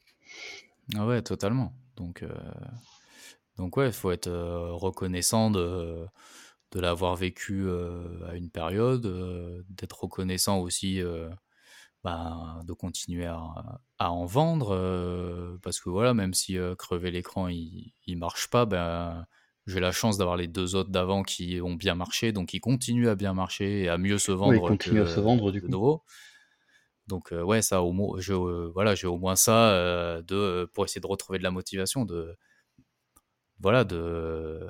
[0.96, 1.72] Ah ouais, totalement.
[1.96, 2.24] Donc
[3.58, 6.06] donc ouais, il faut être reconnaissant de,
[6.72, 7.68] de l'avoir vécu
[8.26, 11.02] à une période, d'être reconnaissant aussi
[12.02, 17.92] ben, de continuer à, à en vendre, parce que voilà, même si crever l'écran il,
[18.06, 19.26] il marche pas, ben
[19.66, 23.08] j'ai la chance d'avoir les deux autres d'avant qui ont bien marché, donc ils continuent
[23.08, 24.54] à bien marcher et à mieux se vendre.
[24.54, 25.68] ils continuent à se vendre du coup.
[25.68, 26.02] Nouveau.
[27.06, 28.18] Donc ouais, ça au moins,
[28.72, 32.36] voilà, j'ai au moins ça de pour essayer de retrouver de la motivation, de
[33.62, 34.68] voilà, de.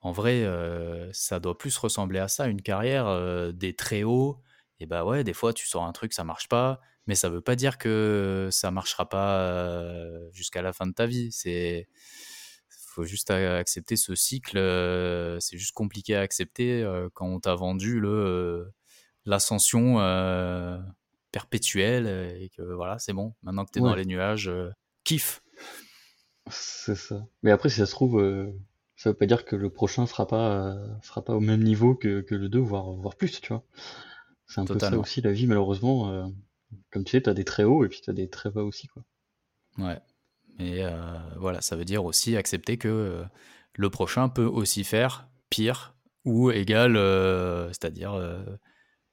[0.00, 4.40] En vrai, euh, ça doit plus ressembler à ça, une carrière euh, des très hauts.
[4.80, 7.40] Et bah ouais, des fois, tu sors un truc, ça marche pas, mais ça veut
[7.40, 11.30] pas dire que ça marchera pas euh, jusqu'à la fin de ta vie.
[11.30, 11.88] C'est
[12.92, 14.58] faut juste accepter ce cycle.
[15.40, 18.72] c'est juste compliqué à accepter quand on t'a vendu le
[19.24, 19.96] l'ascension
[21.30, 23.34] perpétuelle et que voilà, c'est bon.
[23.42, 24.50] Maintenant que tu es dans les nuages,
[25.04, 25.42] kiffe.
[26.50, 27.26] C'est ça.
[27.42, 28.52] Mais après, si ça se trouve, euh,
[28.96, 31.94] ça veut pas dire que le prochain sera pas, euh, sera pas au même niveau
[31.94, 33.64] que, que le 2, voire, voire plus, tu vois.
[34.46, 36.10] C'est un peu ça aussi la vie, malheureusement.
[36.10, 36.26] Euh,
[36.90, 39.04] comme tu sais, t'as des très hauts et puis t'as des très bas aussi, quoi.
[39.78, 39.98] Ouais.
[40.58, 40.82] Mais
[41.36, 43.24] voilà, ça veut dire aussi accepter que
[43.74, 45.94] le prochain peut aussi faire pire
[46.24, 46.96] ou égal,
[47.68, 48.20] c'est-à-dire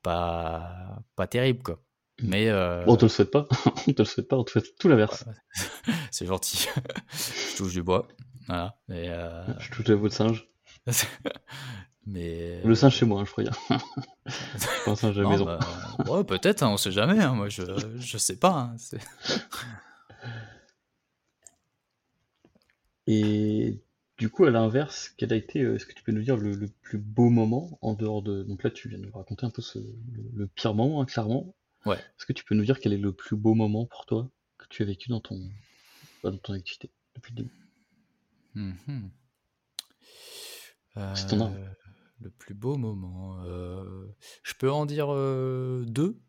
[0.03, 1.79] pas, pas terrible, quoi.
[2.21, 2.83] Mais euh...
[2.87, 3.47] on te le souhaite pas,
[3.87, 5.25] on te le souhaite pas, on te fait tout l'inverse.
[6.11, 6.67] c'est gentil.
[7.13, 8.07] je touche du bois.
[8.47, 8.75] Voilà.
[8.87, 9.45] Mais euh...
[9.59, 10.47] Je touche la de singe.
[12.05, 13.43] mais le singe chez moi, hein, je crois.
[14.85, 15.45] pas un singe à la maison.
[15.45, 15.59] Bah,
[16.09, 17.19] ouais, peut-être, hein, on sait jamais.
[17.19, 17.63] Hein, moi, je,
[17.99, 18.71] je sais pas.
[23.11, 23.81] Et
[24.19, 26.67] du coup, à l'inverse, quel a été, euh, est-ce que tu peux nous dire le,
[26.83, 28.43] plus beau moment en dehors de...
[28.43, 29.63] Donc là, tu viens de nous raconter un peu
[30.35, 31.55] le, pire moment, hein, clairement.
[31.87, 31.95] Ouais.
[31.95, 34.29] Est-ce que tu peux nous dire quel est le plus beau moment pour toi
[34.59, 35.39] que tu as vécu dans ton,
[36.21, 37.55] dans ton activité depuis le début?
[38.53, 39.07] Mmh
[41.15, 41.67] C'est ton euh,
[42.19, 43.41] Le plus beau moment.
[43.43, 44.05] euh,
[44.43, 46.21] Je peux en dire euh, deux?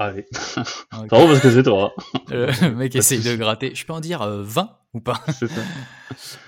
[0.00, 0.26] Allez.
[0.90, 1.94] Ah, parce que c'est toi.
[2.14, 2.24] Hein.
[2.62, 3.76] Le mec essaye de gratter.
[3.76, 5.62] Je peux en dire 20 euh, ou pas C'est ça.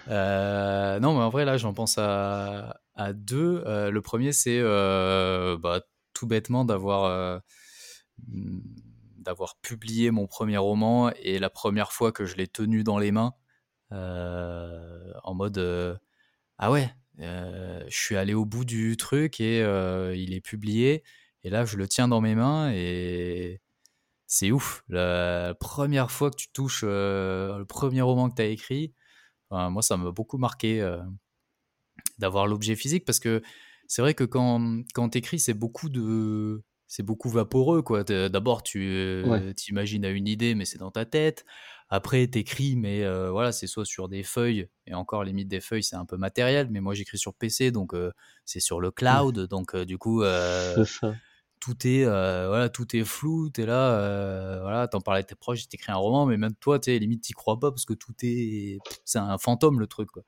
[0.08, 3.64] Euh, non, mais en vrai, là, j'en pense à, à deux.
[3.66, 5.80] Euh, le premier, c'est bah,
[6.12, 7.40] tout bêtement d'avoir
[9.18, 13.10] d'avoir publié mon premier roman et la première fois que je l'ai tenu dans les
[13.10, 13.32] mains,
[13.90, 15.98] en mode
[16.58, 19.58] ah ouais, je suis allé au bout du truc et
[20.14, 21.02] il est publié.
[21.42, 23.60] Et là, je le tiens dans mes mains et
[24.26, 24.82] c'est ouf.
[24.88, 28.92] La première fois que tu touches euh, le premier roman que tu as écrit,
[29.50, 30.98] moi, ça m'a beaucoup marqué euh,
[32.18, 33.42] d'avoir l'objet physique parce que
[33.86, 36.62] c'est vrai que quand, quand tu écris, c'est beaucoup de.
[36.88, 38.04] C'est beaucoup vaporeux, quoi.
[38.04, 41.44] D'abord, tu euh, t'imagines à une idée, mais c'est dans ta tête.
[41.88, 45.96] Après, t'écris, mais voilà, c'est soit sur des feuilles, et encore, limite des feuilles, c'est
[45.96, 47.92] un peu matériel, mais moi, j'écris sur PC, donc
[48.44, 50.84] c'est sur le cloud, donc du coup, ça
[51.60, 55.34] tout est euh, voilà tout est flou es là euh, voilà t'en parlais à tes
[55.34, 58.14] proches t'écris un roman mais même toi tu limite t'y crois pas parce que tout
[58.22, 60.22] est c'est un fantôme le truc quoi.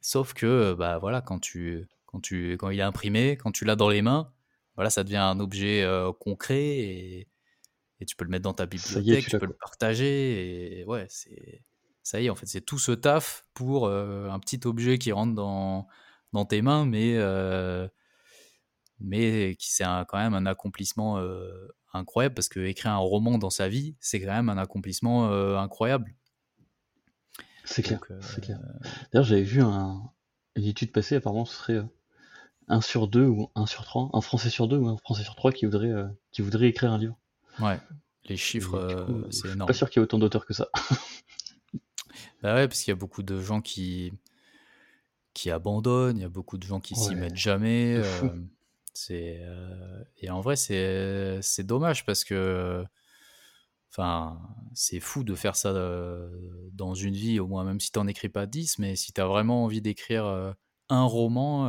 [0.00, 3.76] sauf que bah voilà quand tu quand tu quand il est imprimé quand tu l'as
[3.76, 4.32] dans les mains
[4.76, 7.28] voilà ça devient un objet euh, concret et,
[8.00, 11.64] et, tu peux le mettre dans ta bibliothèque tu, peux le partager et ouais c'est
[12.02, 15.34] ça y est en fait c'est tout ce taf pour un petit objet qui rentre
[15.34, 15.88] dans
[16.32, 17.16] dans tes mains mais
[19.00, 21.20] mais qui c'est quand même un accomplissement
[21.92, 26.14] incroyable parce que écrire un roman dans sa vie, c'est quand même un accomplissement incroyable.
[27.64, 28.00] C'est clair.
[29.12, 30.02] D'ailleurs, j'avais vu un,
[30.56, 31.82] une étude passée, apparemment, ce serait
[32.68, 35.34] 1 sur 2 ou 1 sur 3, un Français sur 2 ou un Français sur
[35.34, 35.92] 3 qui voudrait,
[36.32, 37.18] qui voudrait écrire un livre.
[37.60, 37.78] Ouais,
[38.26, 39.50] les chiffres, c'est énorme.
[39.50, 40.68] Je suis pas sûr qu'il y ait autant d'auteurs que ça.
[42.42, 44.12] bah ouais, parce qu'il y a beaucoup de gens qui,
[45.34, 48.02] qui abandonnent, il y a beaucoup de gens qui s'y mettent jamais.
[48.94, 52.84] C'est euh, et en vrai c'est dommage parce que
[53.90, 54.40] enfin
[54.72, 56.30] c'est fou de faire ça euh,
[56.72, 59.20] dans une vie au moins même si tu n'en écris pas 10 mais si tu
[59.20, 60.52] as vraiment envie d'écrire euh,
[60.90, 61.68] un roman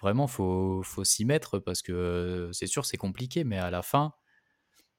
[0.00, 4.12] vraiment faut faut s'y mettre parce que c'est sûr c'est compliqué mais à la fin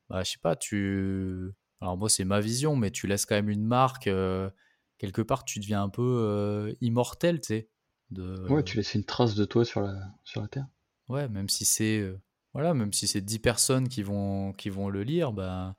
[0.10, 3.50] bah, je sais pas tu alors moi c'est ma vision mais tu laisses quand même
[3.50, 4.10] une marque
[4.98, 7.70] quelque part tu deviens un peu immortel tu sais
[8.50, 9.96] ouais tu laisses une trace de toi sur la
[10.26, 10.68] sur la terre
[11.14, 12.12] Ouais, même si c'est
[12.54, 15.76] voilà, même si c'est 10 personnes qui vont qui vont le lire, bah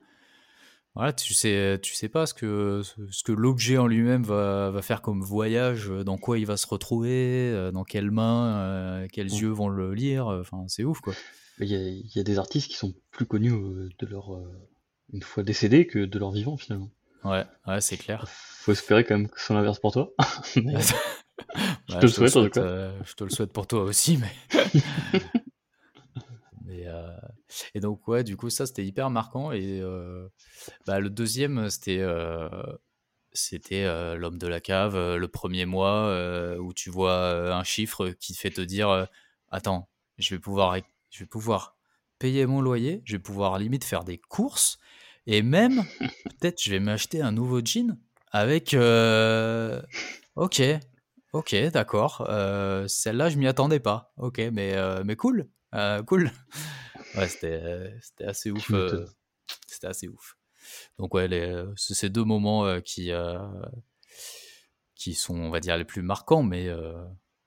[0.95, 2.81] voilà, tu sais tu sais pas ce que
[3.11, 6.67] ce que l'objet en lui-même va, va, faire comme voyage, dans quoi il va se
[6.67, 11.13] retrouver, dans quelles mains, quels yeux vont le lire, enfin c'est ouf quoi.
[11.59, 14.41] Il y, a, il y, a, des artistes qui sont plus connus de leur
[15.11, 16.91] une fois décédés que de leur vivant finalement.
[17.25, 18.25] Ouais, ouais, c'est clair.
[18.29, 20.13] Faut espérer quand même que c'est l'inverse pour toi.
[21.89, 22.61] je, te le souhaite, en tout cas.
[22.61, 24.33] Euh, je te le souhaite pour toi aussi, mais.
[26.65, 27.15] mais euh,
[27.73, 29.51] Et donc, ouais, du coup, ça, c'était hyper marquant.
[29.51, 30.27] Et euh,
[30.85, 32.03] bah, le deuxième, c'était.
[33.37, 33.83] C'était
[34.15, 38.49] l'homme de la cave, le premier mois où tu vois un chiffre qui te fait
[38.49, 39.09] te dire
[39.49, 40.77] Attends, je vais pouvoir,
[41.09, 41.75] je vais pouvoir
[42.17, 44.79] payer mon loyer, je vais pouvoir limite faire des courses,
[45.27, 47.97] et même, peut-être, je vais m'acheter un nouveau jean
[48.31, 48.73] avec.
[50.37, 50.61] Ok,
[51.35, 52.25] Ok, d'accord.
[52.29, 54.13] Euh, celle-là, je m'y attendais pas.
[54.15, 55.49] Ok, mais, euh, mais cool.
[55.73, 56.31] Euh, cool.
[57.15, 57.93] Ouais, c'était,
[58.25, 58.69] assez ouf.
[59.67, 60.37] c'était assez ouf.
[60.97, 61.29] Donc, ouais,
[61.77, 63.09] c'est ces deux moments qui,
[64.95, 66.43] qui sont, on va dire, les plus marquants.
[66.43, 66.69] Mais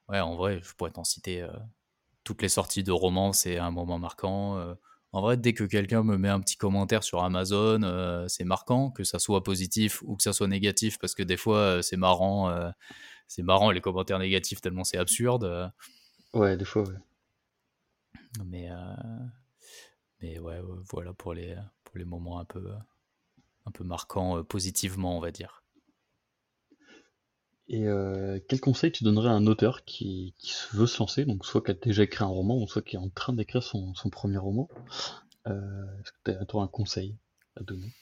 [0.09, 1.47] ouais, en vrai, je pourrais t'en citer
[2.24, 4.59] toutes les sorties de romans, c'est un moment marquant.
[5.12, 9.05] En vrai, dès que quelqu'un me met un petit commentaire sur Amazon, c'est marquant, que
[9.05, 12.72] ça soit positif ou que ça soit négatif, parce que des fois, c'est marrant
[13.29, 15.45] c'est marrant les commentaires négatifs tellement c'est absurde.
[15.45, 15.68] Euh.
[16.33, 16.97] Ouais, des fois, ouais.
[18.45, 18.76] Mais, euh,
[20.20, 20.61] mais ouais,
[20.91, 22.72] voilà pour les, pour les moments un peu,
[23.66, 25.62] un peu marquants euh, positivement, on va dire.
[27.70, 27.85] Et
[28.49, 31.72] quel conseil tu donnerais à un auteur qui, qui, veut se lancer, donc soit qui
[31.72, 34.39] a déjà écrit un roman, ou soit qui est en train d'écrire son, son, premier
[34.39, 34.70] roman
[35.45, 37.14] Est-ce que tu as, un conseil
[37.57, 37.93] à donner?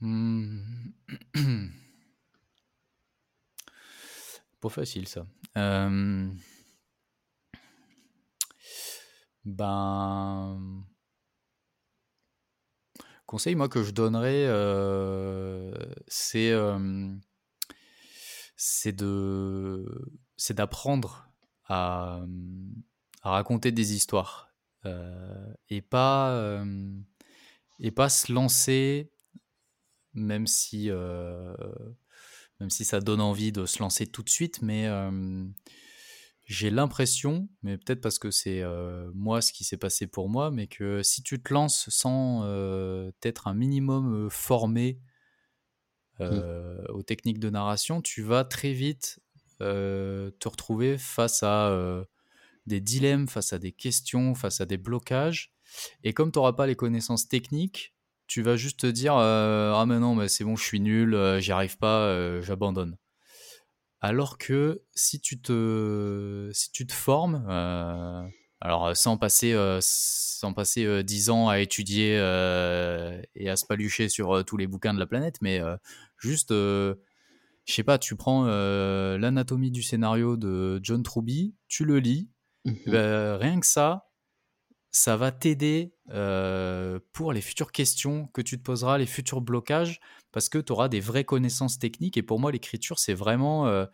[0.00, 0.62] Mmh.
[4.60, 5.26] Pas facile ça.
[5.56, 6.28] Euh,
[9.44, 10.84] Ben.
[13.26, 15.72] Conseil, moi, que je donnerais, euh,
[16.08, 17.14] c'est euh,
[18.56, 19.84] c'est de
[20.36, 21.30] c'est d'apprendre
[21.64, 22.20] à,
[23.22, 24.52] à raconter des histoires
[25.68, 26.64] et pas
[27.78, 29.10] et pas se lancer
[30.12, 30.90] même si
[32.60, 35.44] même si ça donne envie de se lancer tout de suite mais euh,
[36.46, 40.50] j'ai l'impression mais peut-être parce que c'est euh, moi ce qui s'est passé pour moi
[40.50, 45.00] mais que si tu te lances sans euh, être un minimum formé
[46.20, 46.24] Mm.
[46.24, 49.20] euh, aux techniques de narration, tu vas très vite
[49.58, 52.04] te retrouver face à
[52.66, 55.52] des dilemmes, face à des questions, face à des blocages.
[56.02, 57.94] Et comme tu n'auras pas les connaissances techniques,
[58.30, 61.14] tu vas juste te dire euh, Ah, mais non, mais c'est bon, je suis nul,
[61.14, 62.96] euh, j'y arrive pas, euh, j'abandonne.
[64.00, 67.44] Alors que si tu te, si tu te formes,
[68.60, 74.44] alors sans passer, sans passer euh, 10 ans à étudier et à se palucher sur
[74.44, 75.60] tous les bouquins de la planète, mais
[76.16, 76.94] juste, je
[77.66, 82.30] sais pas, tu prends l'anatomie du scénario de John Truby, tu le lis,
[82.64, 82.76] Mhm.
[82.86, 84.09] ben, rien que ça,
[84.92, 90.00] ça va t'aider euh, pour les futures questions que tu te poseras, les futurs blocages,
[90.32, 92.16] parce que tu auras des vraies connaissances techniques.
[92.16, 93.86] Et pour moi, l'écriture, c'est vraiment, euh,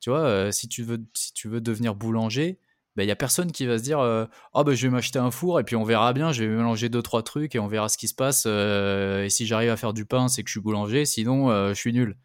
[0.00, 2.58] tu vois, euh, si, tu veux, si tu veux devenir boulanger,
[2.96, 5.32] il n'y a personne qui va se dire euh, Ah, ben, je vais m'acheter un
[5.32, 7.88] four et puis on verra bien, je vais mélanger deux, trois trucs et on verra
[7.88, 8.44] ce qui se passe.
[8.46, 11.70] euh, et si j'arrive à faire du pain, c'est que je suis boulanger, sinon, euh,
[11.70, 12.16] je suis nul.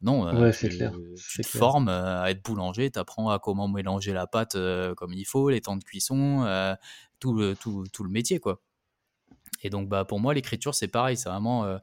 [0.00, 0.92] Non, Ouais, tu, clair.
[1.16, 1.60] tu te clair.
[1.60, 4.56] formes à être boulanger, tu apprends à comment mélanger la pâte
[4.96, 6.44] comme il faut, les temps de cuisson,
[7.24, 8.60] tout, le, tout, tout le métier, quoi.
[9.62, 11.78] Et donc, bah, pour moi, l'écriture, c'est pareil, c'est vraiment, euh,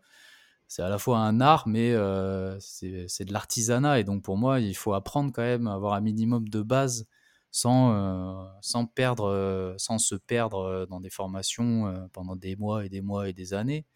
[0.67, 3.99] c'est à la fois un art, mais euh, c'est de l'artisanat.
[3.99, 7.07] Et donc, pour moi, il faut apprendre quand même à avoir un minimum de base
[7.49, 13.01] sans, euh, sans, perdre, sans se perdre dans des formations pendant des mois et des
[13.01, 13.87] mois et des années.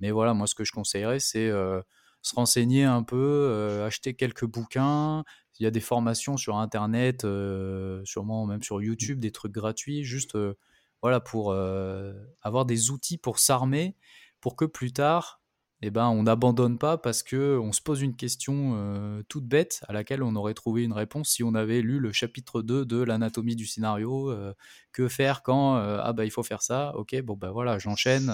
[0.00, 1.50] Mais voilà, moi, ce que je conseillerais, c'est
[2.26, 5.24] se renseigner un peu, euh, acheter quelques bouquins.
[5.58, 10.04] Il y a des formations sur Internet, euh, sûrement même sur YouTube, des trucs gratuits,
[10.04, 10.54] juste euh,
[11.02, 13.94] voilà, pour avoir des outils pour s'armer,
[14.40, 15.40] pour que plus tard,
[15.82, 19.82] eh ben, on n'abandonne pas parce que on se pose une question euh, toute bête
[19.88, 23.02] à laquelle on aurait trouvé une réponse si on avait lu le chapitre 2 de
[23.02, 24.30] l'anatomie du scénario.
[24.30, 24.54] euh,
[24.92, 28.30] que faire quand euh, ah bah il faut faire ça, ok, bon bah voilà, j'enchaîne.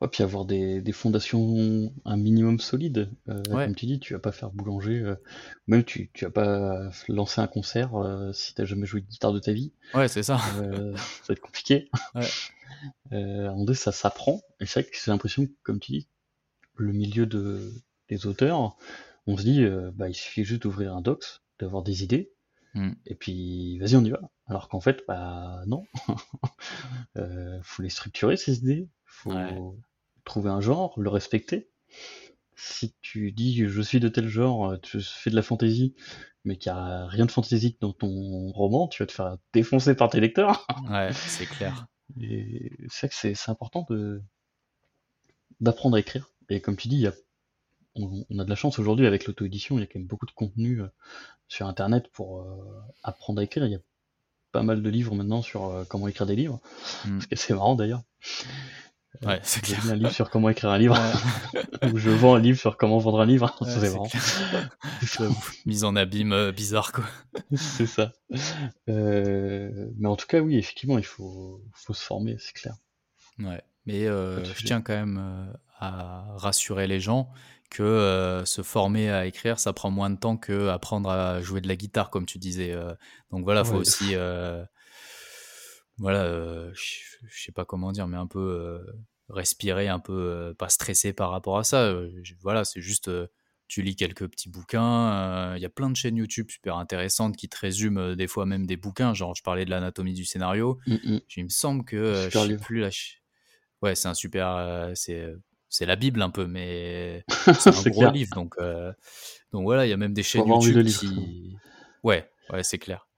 [0.00, 3.10] Ouais, puis avoir des, des fondations un minimum solides.
[3.28, 3.64] Euh, Ouais.
[3.66, 5.14] Comme tu dis, tu vas pas faire boulanger, euh,
[5.66, 9.32] même tu, tu vas pas lancer un concert euh, si t'as jamais joué de guitare
[9.32, 9.72] de ta vie.
[9.94, 10.38] Ouais, c'est ça.
[10.58, 11.88] Euh, ça va être compliqué.
[12.14, 12.26] Ouais.
[13.12, 14.42] Euh, moment donné, ça s'apprend.
[14.60, 16.08] Et c'est vrai que j'ai l'impression que, comme tu dis,
[16.76, 17.72] le milieu de,
[18.08, 18.76] des auteurs,
[19.26, 22.32] on se dit, euh, bah, il suffit juste d'ouvrir un docs, d'avoir des idées,
[22.74, 22.92] Mm.
[23.06, 24.20] et puis vas-y, on y va.
[24.46, 25.84] Alors qu'en fait, bah non.
[27.16, 28.88] euh, faut les structurer, ces idées.
[29.04, 29.56] Faut Ouais.
[30.24, 31.70] trouver un genre, le respecter.
[32.56, 35.94] Si tu dis je suis de tel genre, euh, tu fais de la fantaisie,
[36.44, 39.94] mais qu'il n'y a rien de fantaisique dans ton roman, tu vas te faire défoncer
[39.94, 40.66] par tes lecteurs.
[40.90, 41.86] Ouais, c'est clair.
[42.20, 44.22] Et c'est vrai que c'est c'est important de
[45.60, 46.30] d'apprendre à écrire.
[46.48, 47.12] Et comme tu dis, il y a,
[47.96, 50.26] on, on a de la chance aujourd'hui avec l'auto-édition, il y a quand même beaucoup
[50.26, 50.88] de contenu euh,
[51.48, 53.66] sur Internet pour euh, apprendre à écrire.
[53.66, 53.80] Il y a
[54.52, 56.60] pas mal de livres maintenant sur euh, comment écrire des livres.
[57.04, 57.20] Mm.
[57.20, 58.02] Ce qui est assez marrant d'ailleurs.
[59.22, 59.92] Ouais, c'est J'ai clair.
[59.92, 60.96] un livre sur comment écrire un livre,
[61.82, 63.54] Ouais, ou je vends un livre sur comment vendre un livre.
[63.60, 63.80] ouais, c'est
[65.06, 65.34] c'est marrant.
[65.66, 67.04] Mise en abîme euh, bizarre, quoi.
[67.54, 68.12] C'est ça.
[68.88, 72.74] Euh, mais en tout cas, oui, effectivement, il faut, faut se former, c'est clair.
[73.38, 73.62] Ouais.
[73.86, 77.30] Mais euh, je tiens quand même à rassurer les gens
[77.74, 81.60] que euh, se former à écrire, ça prend moins de temps que apprendre à jouer
[81.60, 82.72] de la guitare, comme tu disais.
[82.72, 82.94] euh.
[83.32, 84.64] Donc voilà, faut Ouais, aussi, euh,
[85.98, 88.80] voilà, je sais pas comment dire, mais un peu
[89.28, 91.92] respirer, un peu pas stresser par rapport à ça.
[92.42, 93.10] Voilà, c'est juste,
[93.66, 95.56] tu lis quelques petits bouquins.
[95.56, 98.66] Il y a plein de chaînes YouTube super intéressantes qui te résument des fois même
[98.66, 99.14] des bouquins.
[99.14, 100.78] Genre, je parlais de l'anatomie du scénario.
[100.86, 101.20] Mm, mm.
[101.36, 102.90] Il me semble que je sais plus la.
[103.82, 104.92] Ouais, c'est un super.
[104.94, 105.34] c'est
[105.74, 107.24] c'est la Bible un peu, mais
[107.58, 108.12] c'est un gros clair.
[108.12, 108.32] livre.
[108.36, 108.92] Donc, euh,
[109.52, 111.56] donc voilà, il y a même des chaînes YouTube qui.
[112.04, 113.08] Ouais, ouais, c'est clair.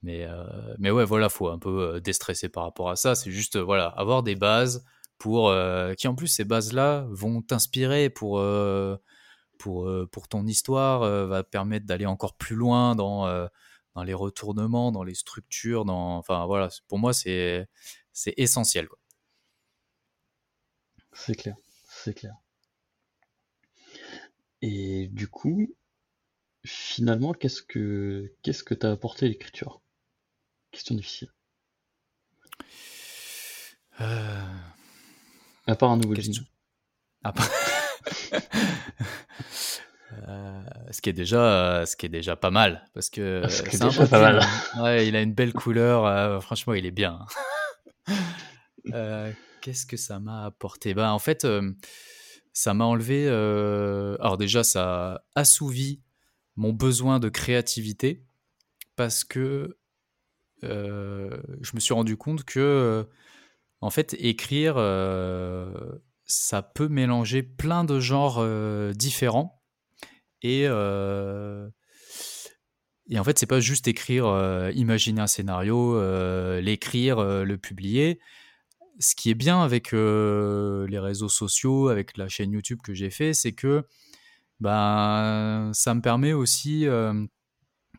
[0.00, 3.14] Mais, euh, mais ouais, voilà, faut un peu euh, déstresser par rapport à ça.
[3.14, 4.86] C'est juste, euh, voilà, avoir des bases
[5.18, 5.50] pour.
[5.50, 8.42] euh, qui en plus, ces bases-là vont t'inspirer pour.
[9.58, 13.26] pour, pour ton histoire, va te permettre d'aller encore plus loin dans,
[13.94, 17.66] dans les retournements, dans les structures, dans, enfin voilà, pour moi c'est
[18.12, 18.88] c'est essentiel.
[21.12, 21.56] C'est clair,
[22.04, 22.34] c'est clair.
[24.62, 25.74] Et du coup,
[26.64, 29.80] finalement, qu'est-ce que qu'est-ce que t'as apporté à l'écriture?
[30.72, 31.28] Question difficile.
[33.98, 36.44] À part un nouveau jingle.
[37.24, 37.48] À part...
[40.26, 43.82] Euh, ce qui est déjà ce qui est déjà pas mal parce que Ah, C'est
[43.82, 44.40] déjà pas mal.
[44.82, 47.20] ouais il a une belle couleur euh, franchement il est bien
[48.94, 49.30] Euh,
[49.60, 50.94] qu'est-ce que ça m'a apporté?
[50.94, 51.46] Ben en fait
[52.52, 56.02] ça m'a enlevé alors déjà ça a assouvi
[56.56, 58.24] mon besoin de créativité
[58.96, 59.78] parce que
[60.62, 63.06] je me suis rendu compte que
[63.80, 64.74] en fait écrire
[66.24, 68.44] ça peut mélanger plein de genres
[68.94, 69.62] différents
[70.42, 70.62] et,
[73.10, 75.98] et en fait, c'est pas juste écrire, imaginer un scénario,
[76.60, 78.20] l'écrire, le publier.
[78.98, 83.32] Ce qui est bien avec les réseaux sociaux, avec la chaîne YouTube que j'ai fait,
[83.32, 83.84] c'est que
[84.60, 86.86] ben ça me permet aussi,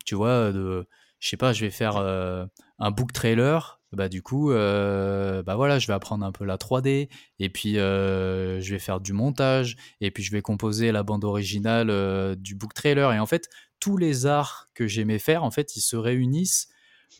[0.04, 0.86] tu vois, de,
[1.18, 3.80] je sais pas, je vais faire un book trailer.
[3.92, 8.70] Bah du coup, bah voilà, je vais apprendre un peu la 3D et puis je
[8.70, 13.12] vais faire du montage et puis je vais composer la bande originale du book trailer.
[13.12, 13.48] Et en fait,
[13.80, 16.68] tous les arts que j'aimais faire, en fait, ils se réunissent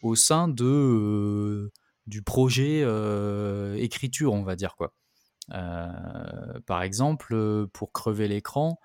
[0.03, 1.73] au sein de
[2.11, 4.93] du projet euh, écriture, on va dire quoi.
[5.55, 5.89] Euh,
[6.67, 8.79] par exemple, euh, pour crever l'écran,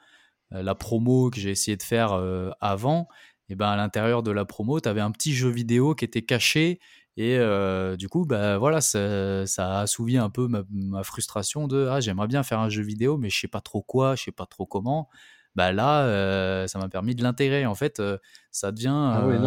[0.52, 2.14] la promo que j'ai essayé de faire
[2.62, 3.10] avant,
[3.50, 6.22] et ben à l'intérieur de la promo, tu avais un petit jeu vidéo qui était
[6.22, 6.80] caché
[7.18, 11.68] et euh, du coup, bah voilà, ça, ça a assouvi un peu ma, ma frustration
[11.68, 14.24] de ah j'aimerais bien faire un jeu vidéo, mais je sais pas trop quoi, je
[14.24, 15.10] sais pas trop comment.
[15.56, 17.66] Bah là, euh, ça m'a permis de l'intégrer.
[17.66, 18.18] En fait, euh,
[18.52, 19.40] ça devient Ah ouais,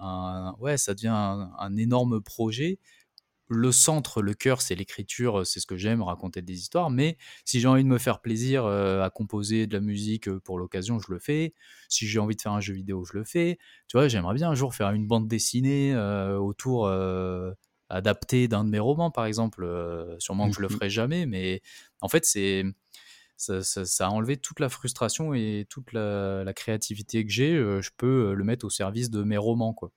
[0.00, 2.78] un, ouais, ça devient un, un énorme projet.
[3.50, 6.90] Le centre, le cœur, c'est l'écriture, c'est ce que j'aime, raconter des histoires.
[6.90, 10.38] Mais si j'ai envie de me faire plaisir euh, à composer de la musique euh,
[10.40, 11.54] pour l'occasion, je le fais.
[11.88, 13.58] Si j'ai envie de faire un jeu vidéo, je le fais.
[13.88, 17.52] Tu vois, j'aimerais bien un jour faire une bande dessinée euh, autour euh,
[17.88, 19.64] adaptée d'un de mes romans, par exemple.
[19.64, 20.68] Euh, sûrement que je le Mhm.
[20.68, 21.62] ferai jamais, mais
[22.02, 22.64] en fait, c'est
[23.38, 27.54] ça, ça- ça a enlevé toute la frustration et toute la, la créativité que j'ai.
[27.54, 29.90] Euh, je peux euh, le mettre au service de mes romans, quoi.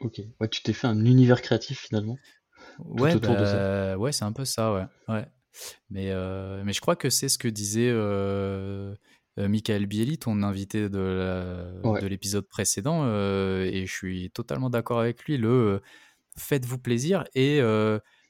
[0.00, 0.20] Ok.
[0.40, 2.18] Ouais, tu t'es fait un univers créatif finalement.
[2.78, 4.84] Ouais, bah, ouais, c'est un peu ça, ouais.
[5.08, 5.26] ouais.
[5.90, 8.94] Mais, euh, mais je crois que c'est ce que disait euh,
[9.36, 12.08] Michael Bieli, ton invité de Ouais.
[12.08, 15.36] l'épisode précédent, euh, et je suis totalement d'accord avec lui.
[15.36, 15.82] Le
[16.36, 17.58] faites-vous plaisir et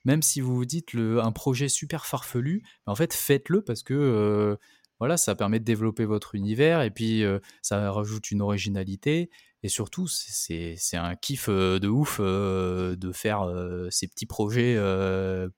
[0.04, 3.94] même si vous vous dites le, un projet super farfelu, en fait, faites-le parce que
[3.94, 4.56] euh,
[5.00, 9.30] voilà, ça permet de développer votre univers et puis euh, ça rajoute une originalité.
[9.64, 13.44] Et surtout, c'est- un kiff euh, de ouf euh, de faire
[13.90, 14.76] ces petits projets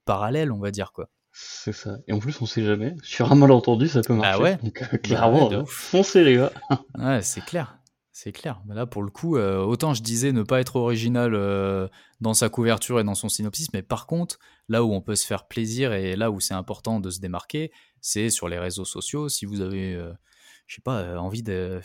[0.04, 1.08] parallèles, on va dire quoi.
[1.32, 1.96] C'est ça.
[2.08, 2.96] Et en plus, on sait jamais.
[3.04, 4.32] Sur un malentendu, ça peut marcher.
[4.38, 6.52] Ah ouais Donc, Bah clairement, ouais, foncez les gars.
[6.98, 7.78] Ouais, c'est clair.
[8.22, 8.60] C'est clair.
[8.66, 11.88] Mais là, pour le coup, euh, autant je disais ne pas être original euh,
[12.20, 15.26] dans sa couverture et dans son synopsis, mais par contre, là où on peut se
[15.26, 19.30] faire plaisir et là où c'est important de se démarquer, c'est sur les réseaux sociaux.
[19.30, 20.12] Si vous avez, euh,
[20.66, 21.80] je sais pas, euh, envie de,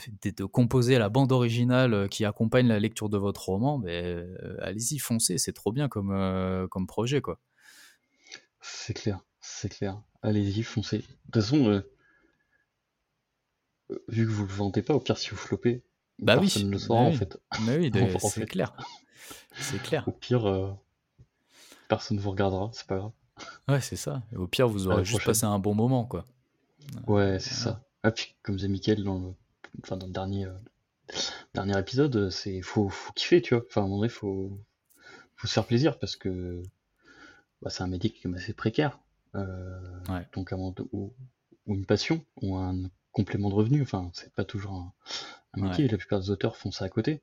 [0.51, 4.27] composer la bande originale qui accompagne la lecture de votre roman, ben,
[4.59, 5.37] allez-y, foncez.
[5.37, 7.39] C'est trop bien comme, comme projet, quoi.
[8.59, 10.01] C'est clair, c'est clair.
[10.21, 10.97] Allez-y, foncez.
[10.97, 11.81] De toute façon,
[14.09, 15.81] vu que vous le vendez pas, au pire, si vous flopez,
[16.19, 17.17] Bah oui, personne ne le saura bah en oui.
[17.17, 17.37] fait.
[17.65, 18.73] Mais oui, En- en c'est clair.
[19.59, 20.07] C'est clair.
[20.07, 20.71] Au pire, euh,
[21.87, 23.11] personne vous regardera, c'est pas grave.
[23.67, 24.23] Ouais, c'est ça.
[24.31, 25.25] Et au pire, vous aurez juste prochaine.
[25.33, 26.25] passé un bon moment, quoi.
[27.07, 27.81] Ouais, c'est ça.
[28.03, 29.33] Ah, puis, comme disait Mickaël dans le,
[29.83, 30.53] enfin, dans le dernier, euh,
[31.53, 33.63] dernier épisode, euh, c'est faut, faut kiffer, tu vois.
[33.67, 34.57] Enfin, à un moment donné, faut,
[35.35, 36.61] faut se faire plaisir parce que
[37.61, 38.99] bah, c'est un métier qui est quand même assez précaire.
[39.35, 40.27] Euh, Ouais.
[40.33, 41.11] Donc, un moment ou,
[41.65, 42.75] ou une passion, ou un
[43.15, 43.81] complément de revenu.
[43.81, 44.93] Enfin, c'est pas toujours un,
[45.53, 45.85] un métier.
[45.85, 45.91] Ouais.
[45.91, 47.21] La plupart des auteurs font ça à côté.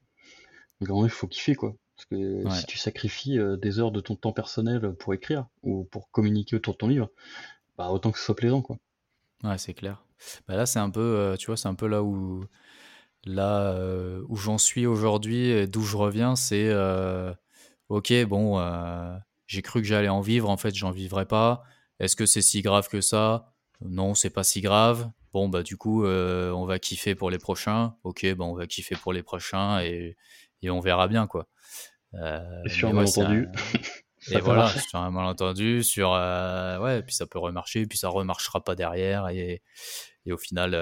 [0.81, 1.75] Donc, moment donné, il faut kiffer, quoi.
[1.95, 2.51] Parce que Ouais.
[2.51, 6.57] si tu sacrifies euh, des heures de ton temps personnel pour écrire ou pour communiquer
[6.57, 7.11] autour de ton livre,
[7.77, 8.79] bah, autant que ce soit plaisant, quoi.
[9.45, 10.03] Ouais, c'est clair.
[10.49, 12.45] Bah là, c'est un peu, euh, tu vois, c'est un peu là où,
[13.25, 16.73] là, euh, où j'en suis aujourd'hui, et d'où je reviens, c'est,
[17.89, 18.59] ok, bon,
[19.47, 21.65] j'ai cru que j'allais en vivre, en fait, j'en vivrai pas.
[21.99, 23.53] Est-ce que c'est si grave que ça?
[23.81, 25.11] Non, c'est pas si grave.
[25.33, 27.97] Bon, bah du coup, euh, on va kiffer pour les prochains.
[28.05, 30.17] Ok, bah on va kiffer pour les prochains et,
[30.63, 31.49] et on verra bien, quoi.
[32.15, 33.53] Euh, Et sur un ouais, malentendu, un-
[34.31, 34.81] Et voilà, marcher.
[34.89, 39.29] sur un malentendu, sur euh, ouais, puis ça peut remarcher, puis ça remarchera pas derrière,
[39.29, 39.63] et,
[40.27, 40.75] et au final,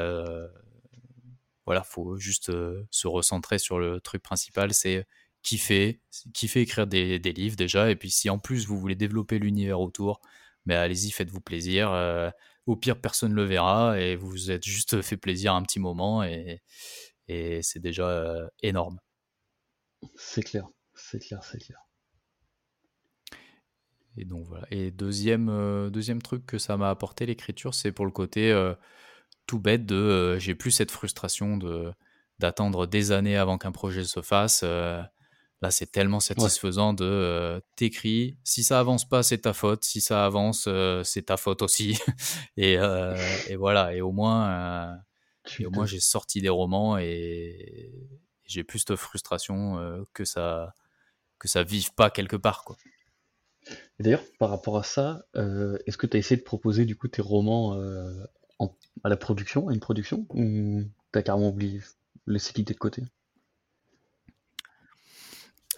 [1.66, 2.50] voilà, faut juste
[2.90, 5.06] se recentrer sur le truc principal, c'est
[5.42, 6.00] kiffer,
[6.34, 9.80] kiffer écrire des, des livres déjà, et puis si en plus vous voulez développer l'univers
[9.80, 10.20] autour,
[10.66, 11.90] mais allez-y, faites-vous plaisir.
[12.70, 16.22] Au pire, personne le verra, et vous vous êtes juste fait plaisir un petit moment,
[16.22, 16.60] et,
[17.28, 18.98] et c'est déjà euh, énorme.
[20.16, 21.78] C'est clair, c'est clair, c'est clair.
[24.16, 24.66] et donc voilà.
[24.70, 28.74] Et deuxième, euh, deuxième truc que ça m'a apporté l'écriture, c'est pour le côté euh,
[29.46, 31.92] tout bête de euh, j'ai plus cette frustration de
[32.38, 34.64] d'attendre des années avant qu'un projet se fasse.
[35.60, 38.38] Là, c'est tellement satisfaisant de t'écris.
[38.44, 39.84] Si ça avance pas, c'est ta faute.
[39.84, 40.68] Si ça avance,
[41.04, 41.98] c'est ta faute aussi.
[42.56, 42.74] et,
[43.48, 43.94] et, voilà.
[43.94, 44.96] Et au moins,
[45.58, 47.92] et au moins j'ai sorti des romans et,
[48.46, 50.74] j'ai plus de frustration que ça
[51.38, 52.76] que ça vive pas quelque part quoi.
[53.98, 57.08] D'ailleurs, par rapport à ça, euh, est-ce que tu as essayé de proposer du coup
[57.08, 58.24] tes romans euh,
[59.04, 60.82] à la production, à une production, ou
[61.12, 61.80] t'as carrément oublié,
[62.26, 63.02] laissé l'idée de côté?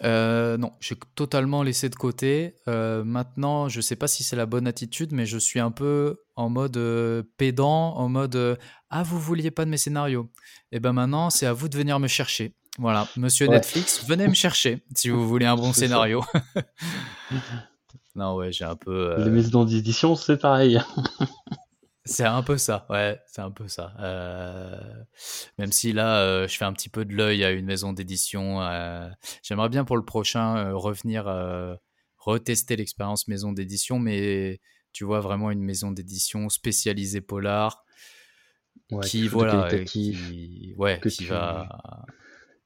[0.03, 2.55] Euh, non, j'ai totalement laissé de côté.
[2.67, 6.49] maintenant, je sais pas si c'est la bonne attitude, mais je suis un peu en
[6.49, 6.79] mode
[7.37, 8.57] pédant, en mode
[8.89, 10.29] ah vous vouliez pas de mes scénarios.
[10.71, 12.55] Et eh ben maintenant, c'est à vous de venir me chercher.
[12.79, 16.23] Voilà, Monsieur Netflix, venez me chercher si vous voulez un bon scénario.
[18.15, 19.11] non, ouais, j'ai un peu.
[19.11, 20.79] Euh, Les maisons d'édition, c'est pareil.
[22.05, 23.93] C'est un peu ça, ouais, c'est un peu ça.
[23.99, 24.79] Euh,
[25.57, 28.59] même si là, euh, je fais un petit peu de l'œil à une maison d'édition.
[29.41, 31.25] J'aimerais bien pour le prochain revenir
[32.17, 34.59] retester l'expérience maison d'édition, mais
[34.91, 37.83] tu vois vraiment une maison d'édition spécialisée polar.
[39.03, 42.05] qui voilà qui, ouais, qui va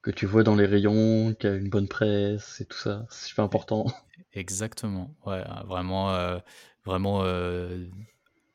[0.07, 3.05] que tu vois dans les rayons, qui a une bonne presse et tout ça.
[3.09, 3.87] C'est super important.
[4.31, 5.13] Exactement.
[5.25, 6.39] Ouais, vraiment, euh,
[6.85, 7.87] vraiment euh,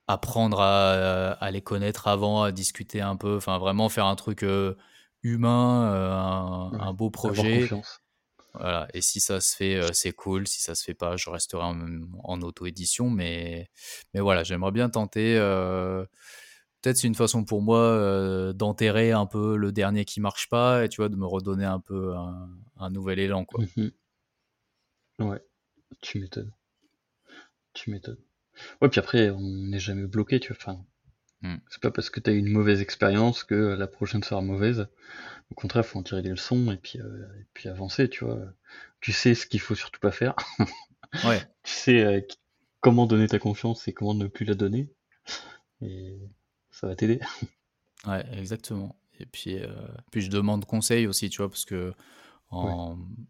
[0.08, 3.36] apprendre à, les connaître avant, à discuter un peu.
[3.36, 4.74] Enfin, vraiment faire un truc euh,
[5.22, 7.68] humain, un, beau projet.
[8.54, 8.86] Voilà.
[8.92, 10.46] Et si ça se fait, c'est cool.
[10.46, 13.10] Si ça se fait pas, je resterai en, auto-édition.
[13.10, 13.70] Mais,
[14.14, 15.38] mais voilà, j'aimerais bien tenter
[16.82, 20.84] peut-être c'est une façon pour moi euh, d'enterrer un peu le dernier qui marche pas
[20.84, 23.64] et tu vois de me redonner un peu un, nouvel élan quoi.
[23.76, 23.92] Mhm.
[25.20, 25.40] Ouais,
[26.00, 26.52] tu m'étonnes.
[27.74, 28.18] Tu m'étonnes.
[28.80, 30.56] Ouais, puis après on n'est jamais bloqué, tu vois.
[30.60, 30.84] Enfin,
[31.42, 31.56] hmm.
[31.68, 34.88] c'est pas parce que tu as eu une mauvaise expérience que la prochaine sera mauvaise.
[35.50, 38.40] Au contraire, faut en tirer des leçons et puis euh, et puis avancer, tu vois.
[39.00, 40.34] Tu sais ce qu'il faut surtout pas faire.
[41.24, 41.40] ouais.
[41.62, 42.20] Tu sais euh,
[42.80, 44.90] comment donner ta confiance et comment ne plus la donner.
[45.80, 46.18] Et
[46.70, 47.20] ça va t'aider.
[48.04, 48.96] Ouais, exactement.
[49.20, 49.68] Et puis, euh,
[50.10, 51.92] puis je demande conseil aussi, tu vois, parce que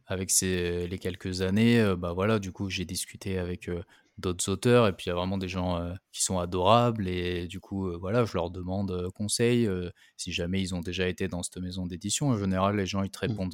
[0.06, 3.82] avec ces, les quelques années, euh, bah voilà, du coup, j'ai discuté avec euh,
[4.18, 7.60] d'autres auteurs et puis il y a vraiment des gens qui sont adorables et du
[7.60, 9.68] coup, voilà, je leur demande conseil
[10.16, 12.28] si jamais ils ont déjà été dans cette maison d'édition.
[12.28, 13.28] En général, les gens ils te mmh.
[13.28, 13.52] répondent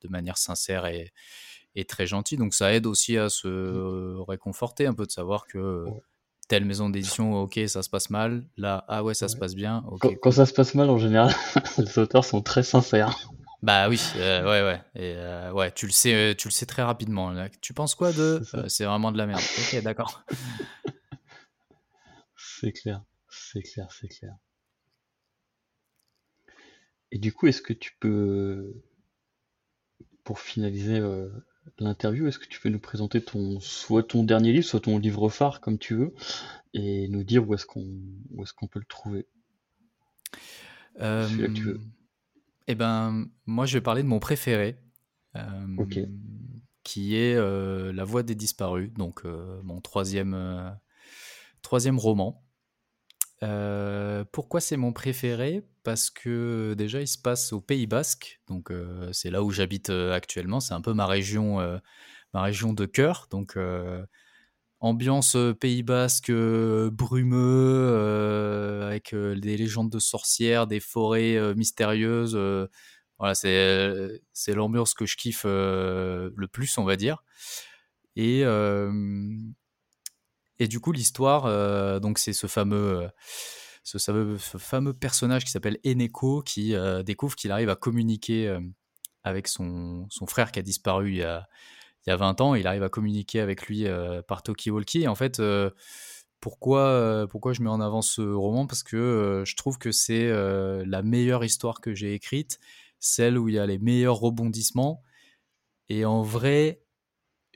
[0.00, 1.12] de manière sincère et,
[1.74, 4.24] et, très gentille, donc ça aide aussi à se mmh.
[4.26, 5.84] réconforter un peu de savoir que
[6.48, 8.44] telle maison d'édition, ok, ça se passe mal.
[8.56, 9.84] Là, ah ouais, ça se passe bien.
[10.22, 11.32] quand, ça se passe mal, en général,
[11.78, 13.30] les auteurs sont très sincères.
[13.62, 14.80] Bah oui, euh, ouais, ouais.
[14.94, 17.34] Et euh, ouais, tu le sais, euh, tu le sais très rapidement.
[17.60, 19.42] Tu penses quoi de C'est vraiment de la merde.
[19.58, 20.24] Ok, d'accord.
[22.36, 24.34] c'est clair, c'est clair, c'est clair.
[27.10, 28.74] Et du coup, est-ce que tu peux,
[30.22, 31.02] pour finaliser
[31.78, 35.28] l'interview, est-ce que tu peux nous présenter ton, soit ton dernier livre, soit ton livre
[35.30, 36.14] phare, comme tu veux,
[36.74, 39.26] et nous dire où est-ce qu'on est qu'on peut le trouver?
[41.00, 41.26] Euh,
[42.70, 44.76] Eh ben, moi, je vais parler de mon préféré,
[45.36, 45.66] euh,
[46.84, 50.78] qui est euh, La Voix des disparus, donc mon troisième,
[51.62, 52.44] troisième roman.
[54.32, 55.66] pourquoi c'est mon préféré?
[55.82, 58.70] Parce que déjà, il se passe au Pays Basque, donc
[59.12, 60.60] c'est là où j'habite actuellement.
[60.60, 61.80] C'est un peu ma région,
[62.34, 63.28] ma région de cœur.
[63.30, 63.56] Donc,
[64.80, 67.94] ambiance Pays Basque brumeux,
[68.86, 72.38] avec des légendes de sorcières, des forêts mystérieuses.
[73.18, 77.22] voilà, c'est l'ambiance que je kiffe le plus, on va dire.
[80.58, 83.08] Et du coup, l'histoire, euh, donc c'est ce fameux, euh,
[83.84, 83.98] ce,
[84.58, 88.56] fameux, personnage qui s'appelle Eneko qui euh, découvre qu'il arrive à communiquer
[89.22, 91.46] avec son, frère qui a disparu il y a,
[92.08, 92.54] il y a 20 ans.
[92.54, 93.86] Il arrive à communiquer avec lui
[94.26, 95.06] par Toki Walkie.
[95.06, 95.42] en fait,
[96.40, 98.66] pourquoi, pourquoi je mets en avant ce roman?
[98.66, 102.58] Parce que je trouve que c'est la meilleure histoire que j'ai écrite,
[102.98, 105.02] celle où il y a les meilleurs rebondissements.
[105.90, 106.82] Et en vrai,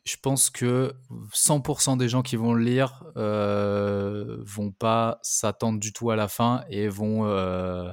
[0.04, 0.94] je pense que
[1.32, 6.28] 100% des gens qui vont le lire euh, vont pas s'attendre du tout à la
[6.28, 7.90] fin et vont euh,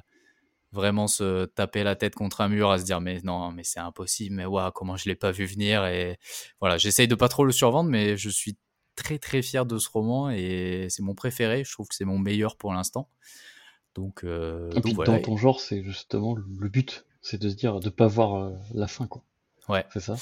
[0.72, 3.80] vraiment se taper la tête contre un mur à se dire mais non mais c'est
[3.80, 6.18] impossible mais waouh comment je l'ai pas vu venir et
[6.60, 8.58] voilà j'essaye de pas trop le survendre mais je suis
[8.96, 12.20] très très fier de ce roman et c'est mon préféré je trouve que c'est mon
[12.20, 13.10] meilleur pour l'instant
[13.96, 14.70] donc, euh,
[15.06, 18.56] dans ton genre c'est justement le but c'est de se dire de pas voir euh,
[18.74, 19.24] la fin quoi
[19.68, 20.16] ouais c'est ça?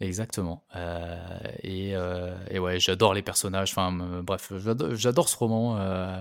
[0.00, 0.64] Exactement.
[0.76, 3.72] Euh, et, euh, et, ouais, j'adore les personnages.
[3.72, 4.50] Enfin, bref,
[4.94, 5.78] j'adore ce roman.
[5.78, 6.20] Euh,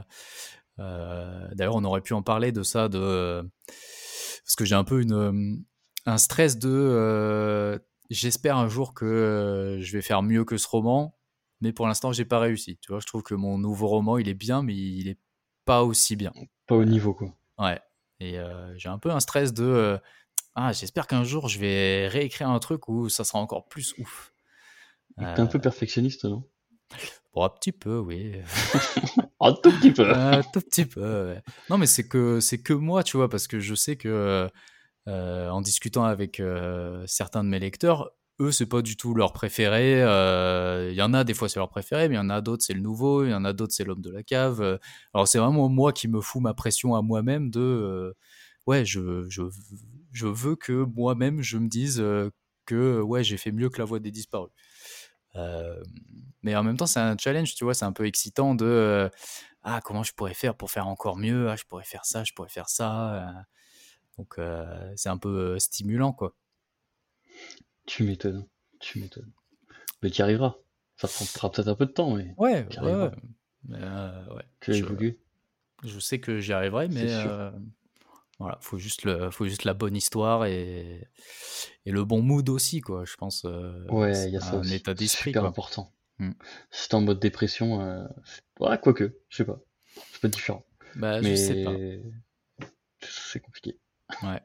[1.53, 5.63] d'ailleurs, on aurait pu en parler de ça, de parce que j'ai un peu une,
[6.05, 7.79] un stress de.
[8.09, 11.15] J'espère un jour que je vais faire mieux que ce roman,
[11.61, 12.77] mais pour l'instant, j'ai pas réussi.
[12.81, 15.19] Tu vois, je trouve que mon nouveau roman, il est bien, mais il est
[15.65, 16.31] pas aussi bien.
[16.65, 17.35] Pas au niveau, quoi.
[17.59, 17.79] Ouais.
[18.19, 18.37] Et
[18.77, 19.99] j'ai un peu un stress de
[20.55, 24.33] ah, j'espère qu'un jour je vais réécrire un truc où ça sera encore plus ouf.
[25.17, 26.43] T'es un peu euh, perfectionniste, non?
[27.33, 28.33] Bon, un petit peu, oui.
[29.39, 30.09] un tout petit peu.
[30.15, 31.35] un tout petit peu.
[31.69, 34.49] Non, mais c'est que c'est que moi, tu vois, parce que je sais que
[35.07, 38.11] euh, en discutant avec euh, certains de mes lecteurs,
[38.41, 39.99] eux, c'est pas du tout leur préféré.
[40.89, 42.63] Il y en a des fois c'est leur préféré, mais il y en a d'autres
[42.63, 44.79] c'est le nouveau, il y en a d'autres c'est l'homme de la cave.
[45.13, 48.15] Alors c'est vraiment moi qui me fous ma pression à moi-même de
[48.65, 49.43] ouais, je, je,
[50.11, 52.03] je veux que moi-même je me dise
[52.65, 54.51] que ouais, j'ai fait mieux que la voix des disparus.
[55.35, 59.09] Mais en même temps, c'est un challenge, tu vois, c'est un peu excitant de
[59.63, 62.33] ah comment je pourrais faire pour faire encore mieux, ah je pourrais faire ça, je
[62.33, 63.45] pourrais faire ça.
[64.17, 64.39] donc
[64.95, 66.35] c'est un peu stimulant quoi.
[67.85, 68.45] Tu m'étonnes,
[68.79, 69.31] tu m'étonnes.
[70.01, 70.55] Mais tu y arriveras.
[70.97, 72.33] Ça prendra peut-être un peu de temps, mais.
[72.37, 73.09] Ouais, ouais,
[73.71, 74.43] ouais.
[74.59, 74.85] Tu je,
[75.83, 77.07] je sais que j'y arriverai, mais
[78.39, 81.07] voilà, faut juste le, faut juste la bonne histoire et,
[81.85, 83.03] et le bon mood aussi, quoi.
[83.05, 83.43] Je pense.
[83.45, 85.31] Euh, ouais, il y a ça un état d'esprit.
[85.31, 85.93] Super important.
[86.19, 86.31] Hmm.
[86.71, 88.05] Si t'es en mode dépression, euh...
[88.59, 89.59] ouais, quoique, je sais pas,
[90.11, 90.65] c'est pas différent.
[90.95, 91.31] Bah, Mais...
[91.31, 92.67] je sais pas.
[93.01, 93.77] C'est compliqué.
[94.23, 94.41] Ouais.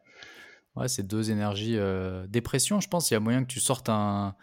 [0.77, 1.77] Ouais, c'est deux énergies.
[1.77, 2.27] Euh...
[2.27, 4.37] Dépression, je pense, il y a moyen que tu sortes un,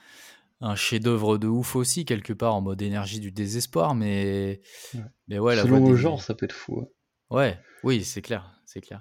[0.62, 4.62] un chef-d'œuvre de ouf aussi quelque part en mode énergie du désespoir, mais
[4.94, 5.02] ouais.
[5.28, 6.90] mais ouais, la selon le genre, ça peut être fou.
[7.30, 9.00] Ouais, oui, c'est clair, c'est clair.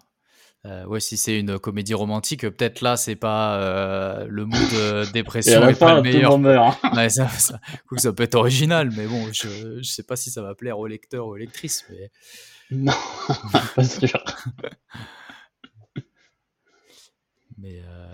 [0.67, 5.11] Euh, ouais, si c'est une comédie romantique, peut-être là, c'est pas euh, le mood de
[5.13, 6.39] dépression et pas le meilleur.
[6.97, 7.61] ouais, ça, ça,
[7.97, 10.87] ça, peut être original, mais bon, je, je sais pas si ça va plaire aux
[10.87, 11.85] lecteurs ou aux lectrices.
[11.91, 12.11] Mais...
[12.73, 12.93] Non,
[13.75, 14.23] pas sûr.
[17.59, 18.13] mais euh...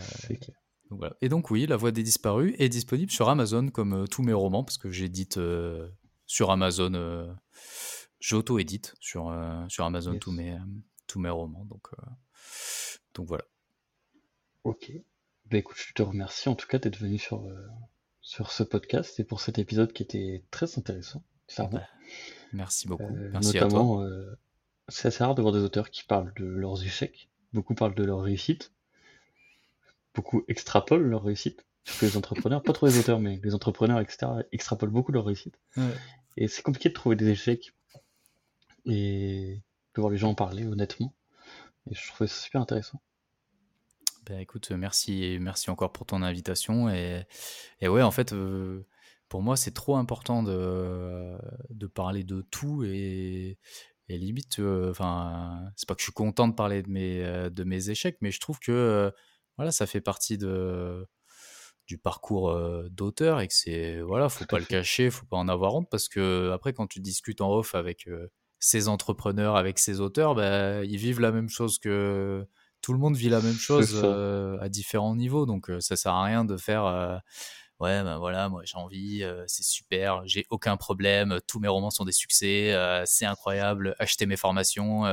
[0.90, 1.16] donc, voilà.
[1.20, 4.32] Et donc oui, La Voix des Disparus est disponible sur Amazon comme euh, tous mes
[4.32, 5.90] romans, parce que j'édite euh,
[6.24, 7.30] sur Amazon, euh,
[8.18, 9.30] j'auto-édite sur,
[9.68, 10.20] sur Amazon yes.
[10.20, 10.56] tous, mes,
[11.06, 11.66] tous mes romans.
[11.66, 11.88] Donc
[13.14, 13.44] donc voilà.
[14.64, 14.92] Ok.
[15.50, 17.68] Bah écoute, je te remercie en tout cas d'être venu sur, euh,
[18.20, 21.22] sur ce podcast et pour cet épisode qui était très intéressant,
[21.56, 21.86] bah,
[22.52, 23.04] merci beaucoup.
[23.04, 24.06] Euh, merci notamment, à toi.
[24.06, 24.36] Euh,
[24.88, 27.28] c'est assez rare de voir des auteurs qui parlent de leurs échecs.
[27.52, 28.72] Beaucoup parlent de leur réussite.
[30.14, 31.64] Beaucoup extrapolent leur réussite.
[31.84, 35.56] Surtout les entrepreneurs, pas trop les auteurs, mais les entrepreneurs, etc., extrapolent beaucoup leur réussite.
[35.76, 35.84] Ouais.
[36.36, 37.72] Et c'est compliqué de trouver des échecs
[38.86, 39.62] et
[39.94, 41.14] de voir les gens en parler honnêtement.
[41.90, 43.00] Et je trouvais ça super intéressant.
[44.26, 46.90] Ben écoute, merci, merci encore pour ton invitation.
[46.90, 47.26] Et,
[47.80, 48.84] et ouais, en fait, euh,
[49.28, 51.38] pour moi, c'est trop important de,
[51.70, 52.82] de parler de tout.
[52.82, 53.58] Et,
[54.08, 57.50] et limite, euh, enfin, c'est pas que je suis content de parler de mes, euh,
[57.50, 59.12] de mes échecs, mais je trouve que
[59.56, 61.06] voilà, ça fait partie de,
[61.86, 62.52] du parcours
[62.90, 66.08] d'auteur et que c'est voilà, faut pas le cacher, faut pas en avoir honte parce
[66.08, 68.08] que après, quand tu discutes en off avec
[68.66, 72.44] ces entrepreneurs, avec ces auteurs, bah, ils vivent la même chose que
[72.82, 75.46] tout le monde vit la même chose euh, à différents niveaux.
[75.46, 77.16] Donc euh, ça sert à rien de faire euh,
[77.78, 82.04] ouais ben voilà moi j'ai envie, c'est super, j'ai aucun problème, tous mes romans sont
[82.04, 82.74] des succès,
[83.04, 85.04] c'est incroyable, acheter mes formations,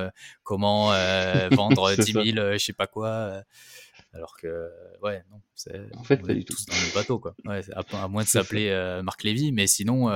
[0.43, 0.87] comment
[1.51, 3.43] vendre 10 000, je sais pas quoi.
[4.13, 4.71] alors que
[5.01, 5.41] ouais non,
[5.97, 7.35] en fait on est tous dans le bateau quoi.
[7.43, 8.71] Ouais, à, à, moins de s'appeler
[9.03, 10.07] Marc Lévy, mais sinon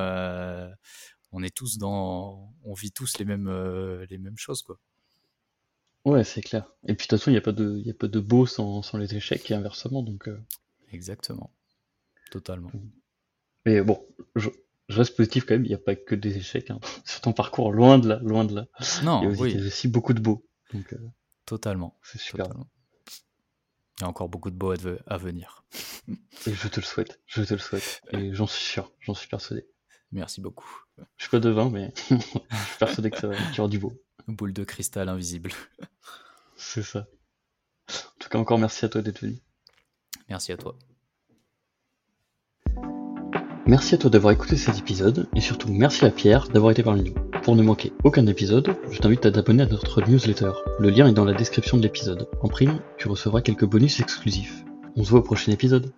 [1.31, 3.49] on est tous dans, on vit tous les mêmes
[4.09, 4.79] les mêmes choses quoi.
[6.07, 6.71] Ouais, c'est clair.
[6.85, 8.45] Et puis de toute façon, il n'y a, pas de, y a pas de beau
[8.45, 10.03] sans, sans les échecs et inversement.
[10.03, 10.41] Donc, euh.
[10.93, 11.51] Exactement.
[12.31, 12.71] Totalement.
[13.65, 14.01] Mais bon,
[14.37, 14.49] je,
[14.87, 16.79] je reste positif quand même, il n'y a pas que des échecs hein.
[17.05, 18.67] sur ton parcours, loin de là, loin de là.
[19.03, 19.51] Non, il y a aussi, oui.
[19.51, 20.47] il y a aussi beaucoup de beau.
[20.73, 20.97] Donc, euh,
[21.45, 21.99] Totalement.
[22.03, 22.45] c'est super.
[22.45, 22.69] Totalement.
[23.99, 24.77] Il y a encore beaucoup de beau à,
[25.07, 25.65] à venir.
[26.07, 28.01] Et je te le souhaite, je te le souhaite.
[28.13, 29.67] Et j'en suis sûr, j'en suis persuadé.
[30.11, 30.83] Merci beaucoup.
[31.17, 33.93] Je suis pas devin, mais je suis persuadé que ça va, du beau.
[34.27, 35.51] Boule de cristal invisible.
[36.55, 37.07] C'est ça.
[37.89, 39.37] En tout cas, encore merci à toi d'être venu.
[40.29, 40.77] Merci à toi.
[43.65, 47.03] Merci à toi d'avoir écouté cet épisode et surtout merci à Pierre d'avoir été parmi
[47.03, 47.13] nous.
[47.43, 50.51] Pour ne manquer aucun épisode, je t'invite à t'abonner à notre newsletter.
[50.79, 52.29] Le lien est dans la description de l'épisode.
[52.41, 54.63] En prime, tu recevras quelques bonus exclusifs.
[54.95, 55.93] On se voit au prochain épisode.